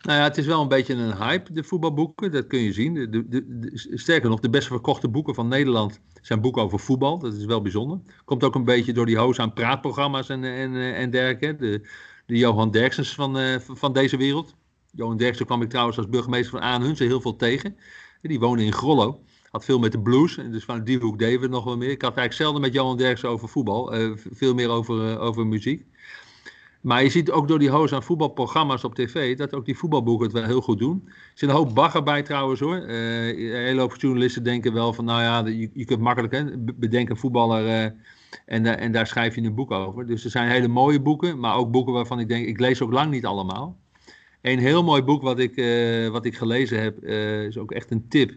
[0.00, 2.30] Nou ja, het is wel een beetje een hype, de voetbalboeken.
[2.30, 2.94] Dat kun je zien.
[2.94, 7.18] De, de, de, sterker nog, de best verkochte boeken van Nederland zijn boeken over voetbal.
[7.18, 8.00] Dat is wel bijzonder.
[8.24, 11.56] Komt ook een beetje door die hoos aan praatprogramma's en, en, en dergelijke.
[11.56, 11.88] De,
[12.26, 14.54] de Johan Derksens van, uh, van deze wereld.
[14.90, 17.76] Johan Derksen kwam ik trouwens als burgemeester van Aanhunsen heel veel tegen.
[18.22, 19.20] Die woonde in Grollo.
[19.50, 20.36] Had veel met de blues.
[20.36, 21.90] En dus van die hoek deden we nog wel meer.
[21.90, 23.96] Ik had eigenlijk zelden met Johan Derksen over voetbal.
[23.96, 25.86] Uh, veel meer over, over muziek.
[26.80, 30.26] Maar je ziet ook door die hoos aan voetbalprogramma's op tv dat ook die voetbalboeken
[30.26, 31.02] het wel heel goed doen.
[31.06, 32.76] Er zit een hoop bagger bij trouwens hoor.
[32.76, 36.44] Uh, een hele hoop journalisten denken wel van nou ja, je, je kunt makkelijk hè,
[36.58, 37.82] bedenken voetballer uh,
[38.46, 40.06] en, uh, en daar schrijf je een boek over.
[40.06, 42.92] Dus er zijn hele mooie boeken, maar ook boeken waarvan ik denk, ik lees ook
[42.92, 43.76] lang niet allemaal.
[44.42, 45.54] Een heel mooi boek wat ik,
[46.10, 47.04] wat ik gelezen heb,
[47.48, 48.32] is ook echt een tip.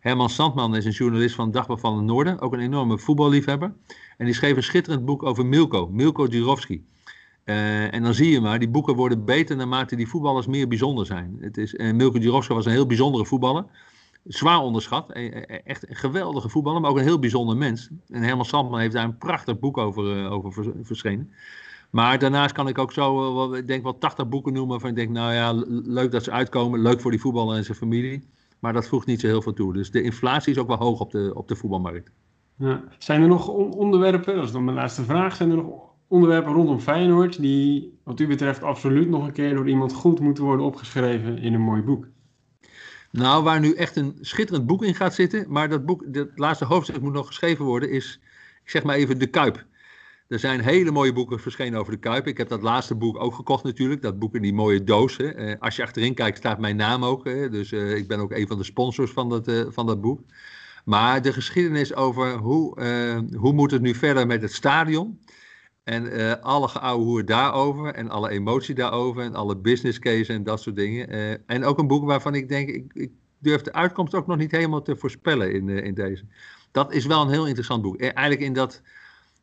[0.00, 3.72] Herman Sandman is een journalist van Dagblad van het Noorden, ook een enorme voetballiefhebber.
[4.16, 6.84] En die schreef een schitterend boek over Milko, Milko Jurovski.
[7.46, 11.06] Uh, en dan zie je maar, die boeken worden beter naarmate die voetballers meer bijzonder
[11.06, 11.36] zijn.
[11.40, 13.64] Het is, uh, Milko was een heel bijzondere voetballer.
[14.24, 15.12] Zwaar onderschat.
[15.64, 17.90] Echt een geweldige voetballer, maar ook een heel bijzonder mens.
[18.08, 21.30] En Herman Sandman heeft daar een prachtig boek over, uh, over verschenen.
[21.90, 25.10] Maar daarnaast kan ik ook zo, ik denk wel 80 boeken noemen waarvan ik denk,
[25.10, 25.52] nou ja,
[25.84, 26.80] leuk dat ze uitkomen.
[26.80, 28.28] Leuk voor die voetballer en zijn familie.
[28.58, 29.72] Maar dat voegt niet zo heel veel toe.
[29.72, 32.10] Dus de inflatie is ook wel hoog op de, op de voetbalmarkt.
[32.56, 32.82] Ja.
[32.98, 36.80] Zijn er nog onderwerpen, dat is dan mijn laatste vraag, zijn er nog onderwerpen rondom
[36.80, 41.38] Feyenoord die wat u betreft absoluut nog een keer door iemand goed moeten worden opgeschreven
[41.38, 42.06] in een mooi boek?
[43.10, 46.64] Nou, waar nu echt een schitterend boek in gaat zitten, maar dat boek, het laatste
[46.64, 48.20] hoofdstuk moet nog geschreven worden, is,
[48.64, 49.64] ik zeg maar even, De Kuip.
[50.28, 52.26] Er zijn hele mooie boeken verschenen over de Kuip.
[52.26, 54.02] Ik heb dat laatste boek ook gekocht natuurlijk.
[54.02, 55.16] Dat boek in die mooie doos.
[55.16, 55.36] Hè.
[55.36, 57.24] Uh, als je achterin kijkt staat mijn naam ook.
[57.24, 57.50] Hè.
[57.50, 60.20] Dus uh, ik ben ook een van de sponsors van dat, uh, van dat boek.
[60.84, 62.80] Maar de geschiedenis over hoe,
[63.36, 65.18] hoe moet het nu verder met het stadion.
[65.86, 70.60] En uh, alle geouwe daarover en alle emotie daarover en alle business case en dat
[70.60, 71.14] soort dingen.
[71.14, 74.36] Uh, en ook een boek waarvan ik denk, ik, ik, durf de uitkomst ook nog
[74.36, 76.24] niet helemaal te voorspellen in, uh, in deze.
[76.70, 77.96] Dat is wel een heel interessant boek.
[78.00, 78.82] Eigenlijk in dat,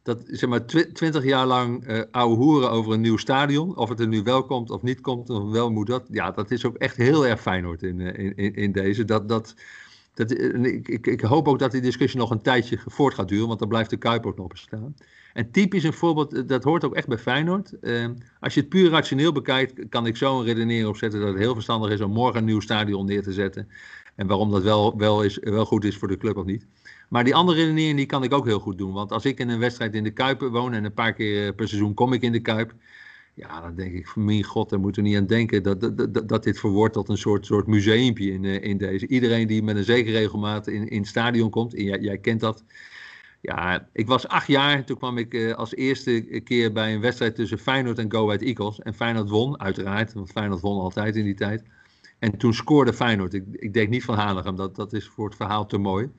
[0.02, 3.78] dat zeg maar twintig jaar lang uh, hoeren over een nieuw stadion.
[3.78, 6.08] Of het er nu wel komt of niet komt, of wel moet dat.
[6.12, 9.06] Ja, dat is ook echt heel erg fijn hoort in, in, in, in deze.
[9.06, 9.56] Dat, dat,
[10.14, 13.48] dat, ik, ik, ik hoop ook dat die discussie nog een tijdje voort gaat duren,
[13.48, 14.96] want dan blijft de Kuip ook nog bestaan.
[15.34, 17.74] En typisch een voorbeeld, eh, dat hoort ook echt bij Feyenoord.
[17.82, 18.06] Uh,
[18.40, 21.54] als je het puur rationeel bekijkt, kan ik zo een redenering opzetten dat het heel
[21.54, 23.68] verstandig is om morgen een nieuw stadion neer te zetten.
[24.16, 26.66] En waarom dat wel, wel, is, wel goed is voor de club of niet.
[27.10, 28.94] Maar die andere redenering die kan ik ook heel goed doen.
[28.94, 31.68] Want als ik in een wedstrijd in de Kuip woon en een paar keer per
[31.68, 32.74] seizoen kom ik in de Kuip.
[33.36, 36.30] Ja, dan denk ik, mijn god, daar moeten we niet aan denken dat, dat, dat,
[36.30, 39.08] dat dit verwoordt tot een soort, soort museumpje in, eh, in deze.
[39.08, 42.64] Iedereen die met een zekere regelmaat in, in het stadion komt, jij, kent dat,
[43.42, 44.84] ja, ik was acht jaar.
[44.84, 48.42] Toen kwam ik uh, als eerste keer bij een wedstrijd tussen Feyenoord en Go Ahead
[48.42, 48.80] Eagles.
[48.80, 50.14] En Feyenoord won, uiteraard.
[50.14, 51.64] Want Feyenoord won altijd in die tijd.
[52.20, 53.34] En toen scoorde Feyenoord.
[53.34, 56.10] Ik, ik denk niet van Hanegem, dat, dat is voor het verhaal te mooi.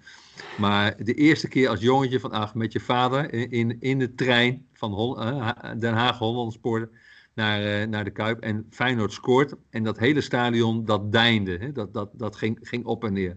[0.58, 4.66] Maar de eerste keer als jongetje van acht met je vader in, in de trein
[4.84, 6.88] van Hol uh, Den Haag Hollandspoor
[7.34, 8.40] naar, uh, naar de Kuip.
[8.40, 9.54] En Feyenoord scoort.
[9.70, 11.56] En dat hele stadion dat deinde.
[11.60, 11.72] Hè?
[11.72, 13.36] Dat, dat, dat ging, ging op en neer.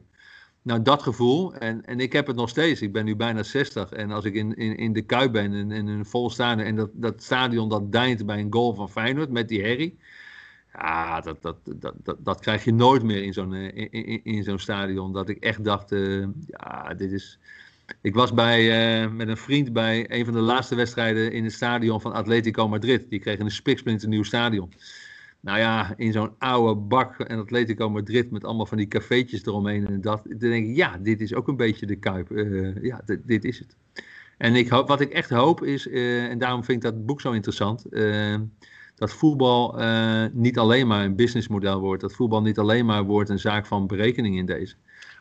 [0.62, 1.56] Nou, dat gevoel.
[1.56, 2.82] En, en ik heb het nog steeds.
[2.82, 3.92] Ik ben nu bijna 60.
[3.92, 6.68] En als ik in, in, in de Kuip ben en in een vol stadion.
[6.68, 9.98] En dat, dat stadion dat deint bij een goal van Feyenoord met die herrie.
[10.74, 14.44] Ja, dat, dat, dat, dat, dat krijg je nooit meer in zo'n in, in, in
[14.44, 15.14] zo'n stadion.
[15.14, 15.90] Dat ik echt dacht,
[16.48, 17.40] ja, dit is...
[18.02, 21.54] Ik was bij, uh, met een vriend bij een van de laatste wedstrijden in het
[21.54, 23.10] stadion van Atletico Madrid.
[23.10, 24.74] Die kregen een spiksplinter nieuw stadion.
[25.40, 29.88] Nou ja, in zo'n oude bak en Atletico Madrid met allemaal van die cafeetjes eromheen
[29.88, 30.22] en dat.
[30.24, 32.32] Dan denk ik, ja, dit is ook een beetje de Kuip.
[32.32, 33.76] Uh, ja, dit is het.
[34.38, 37.22] En ik hoop, wat ik echt hoop is, uh, en daarom vind ik dat boek
[37.22, 37.86] zo interessant,
[38.96, 39.80] dat voetbal
[40.34, 42.02] niet alleen maar een businessmodel wordt.
[42.02, 44.76] Dat voetbal niet alleen maar wordt een zaak van berekening in deze.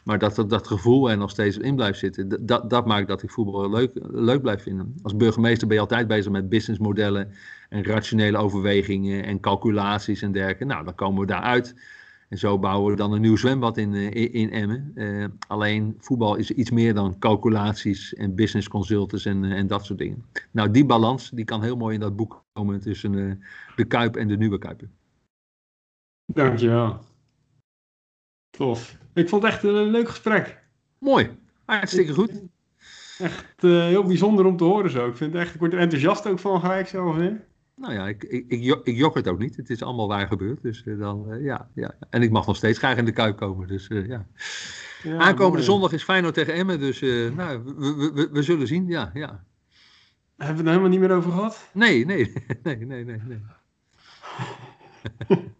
[0.06, 2.46] Maar dat dat, gevoel er nog steeds in blijft zitten.
[2.46, 4.94] Dat, dat maakt dat ik voetbal leuk, leuk blijf vinden.
[5.02, 7.32] Als burgemeester ben je altijd bezig met businessmodellen
[7.68, 10.64] en rationele overwegingen en calculaties en dergelijke.
[10.64, 11.74] Nou, dan komen we daaruit.
[12.28, 14.92] En zo bouwen we dan een nieuw zwembad in, eh, in, Emmen.
[14.94, 19.84] Uh, alleen voetbal is iets meer dan calculaties en business consultants en, uh, en dat
[19.84, 20.24] soort dingen.
[20.50, 23.40] Nou, die balans die kan heel mooi in dat boek komen tussen
[23.76, 24.90] de Kuip en de nieuwe Kuipen.
[26.32, 26.98] Dankjewel.
[28.56, 28.96] Tof.
[29.14, 30.62] Ik vond het echt een leuk gesprek.
[30.98, 31.38] Mooi.
[31.64, 32.42] Hartstikke goed.
[33.18, 35.08] Echt heel bijzonder om te horen zo.
[35.08, 37.16] Ik, vind echt, ik word er enthousiast ook van gelijk zo.
[37.16, 37.32] Hè?
[37.74, 39.56] Nou ja, ik, ik, ik, ik jok het ook niet.
[39.56, 40.62] Het is allemaal waar gebeurd.
[40.62, 41.94] Dus uh, dan, uh, ja, ja.
[42.10, 43.68] En ik mag nog steeds graag in de Kuip komen.
[43.68, 44.26] Dus uh, ja.
[45.02, 45.18] ja.
[45.18, 45.62] Aankomende mooi.
[45.62, 46.80] zondag is Feyenoord tegen Emmen.
[46.80, 47.00] Dus
[47.34, 48.86] nou, we, we, we, zullen zien.
[48.88, 49.44] Ja, ja.
[50.36, 51.70] Hebben we het er helemaal niet meer over gehad?
[51.72, 52.32] Nee, nee,
[52.62, 53.20] nee, nee, nee.
[53.26, 53.40] nee.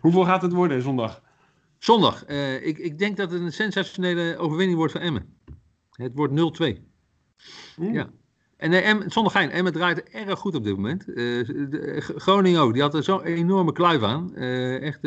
[0.00, 1.22] Hoeveel gaat het worden zondag?
[1.82, 2.26] Zondag.
[2.62, 5.36] ik, ik denk dat het een sensationele overwinning wordt voor Emmen.
[5.90, 6.92] Het wordt 0-2.
[7.76, 7.92] Mm.
[7.92, 8.10] Ja.
[8.56, 11.08] En nee, Em, zonder gein, Emmen draait erg goed op dit moment.
[11.08, 11.14] Uh,
[11.46, 14.32] de, Groningen ook, die had er zo'n enorme kluif aan.
[14.34, 15.04] Uh, echt,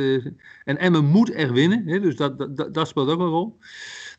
[0.63, 3.57] en Emmen moet echt winnen, hè, dus dat, dat, dat, speelt ook een rol.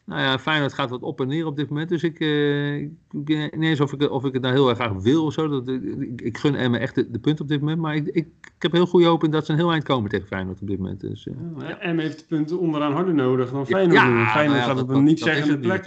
[0.06, 1.88] Nou ja, Feyenoord gaat wat op en neer op dit moment.
[1.88, 4.92] Dus ik, ik weet niet eens of ik, of ik het nou heel erg graag
[4.92, 5.48] wil of zo.
[5.48, 7.80] Dat, ik, ik gun Emmen echt de, de punt op dit moment.
[7.80, 8.26] Maar ik, ik,
[8.56, 10.68] ik heb heel goede hoop in dat ze een heel eind komen tegen Feyenoord op
[10.68, 11.00] dit moment.
[11.00, 11.28] Dus,
[11.58, 13.96] ja, Emmen heeft de punten onderaan harder nodig dan Feyenoord.
[13.96, 15.84] Ja, Feyenoord nou ja, gaat op een niet zeggende plek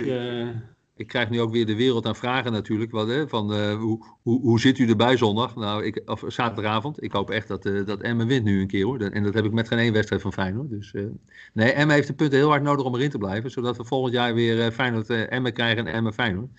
[0.99, 2.91] ik krijg nu ook weer de wereld aan vragen natuurlijk.
[2.91, 5.55] Wat, hè, van, uh, hoe, hoe, hoe zit u erbij zondag?
[5.55, 7.03] Nou, ik, of zaterdagavond.
[7.03, 8.99] Ik hoop echt dat, uh, dat Emmen wint nu een keer hoor.
[8.99, 10.69] En dat heb ik met geen één wedstrijd van Feyenoord.
[10.69, 11.05] Dus, uh,
[11.53, 13.51] nee, Emmen heeft de punten heel hard nodig om erin te blijven.
[13.51, 16.49] Zodat we volgend jaar weer Feyenoord Emmen krijgen en Emmen Feyenoord.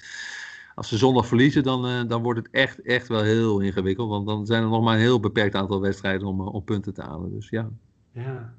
[0.75, 4.09] Als ze zondag verliezen, dan, dan wordt het echt, echt wel heel ingewikkeld.
[4.09, 7.03] Want dan zijn er nog maar een heel beperkt aantal wedstrijden om, om punten te
[7.03, 7.31] halen.
[7.31, 7.71] Dus ja.
[8.13, 8.55] Ja.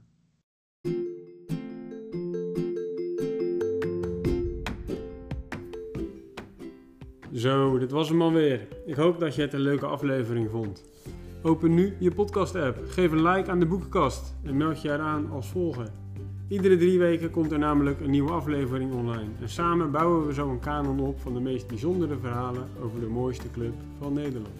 [7.33, 8.67] Zo, dit was hem alweer.
[8.85, 10.83] Ik hoop dat je het een leuke aflevering vond.
[11.41, 15.47] Open nu je podcast-app, geef een like aan de boekenkast en meld je eraan als
[15.47, 15.87] volger.
[16.47, 19.29] Iedere drie weken komt er namelijk een nieuwe aflevering online.
[19.41, 23.07] En samen bouwen we zo een kanon op van de meest bijzondere verhalen over de
[23.07, 24.59] mooiste club van Nederland.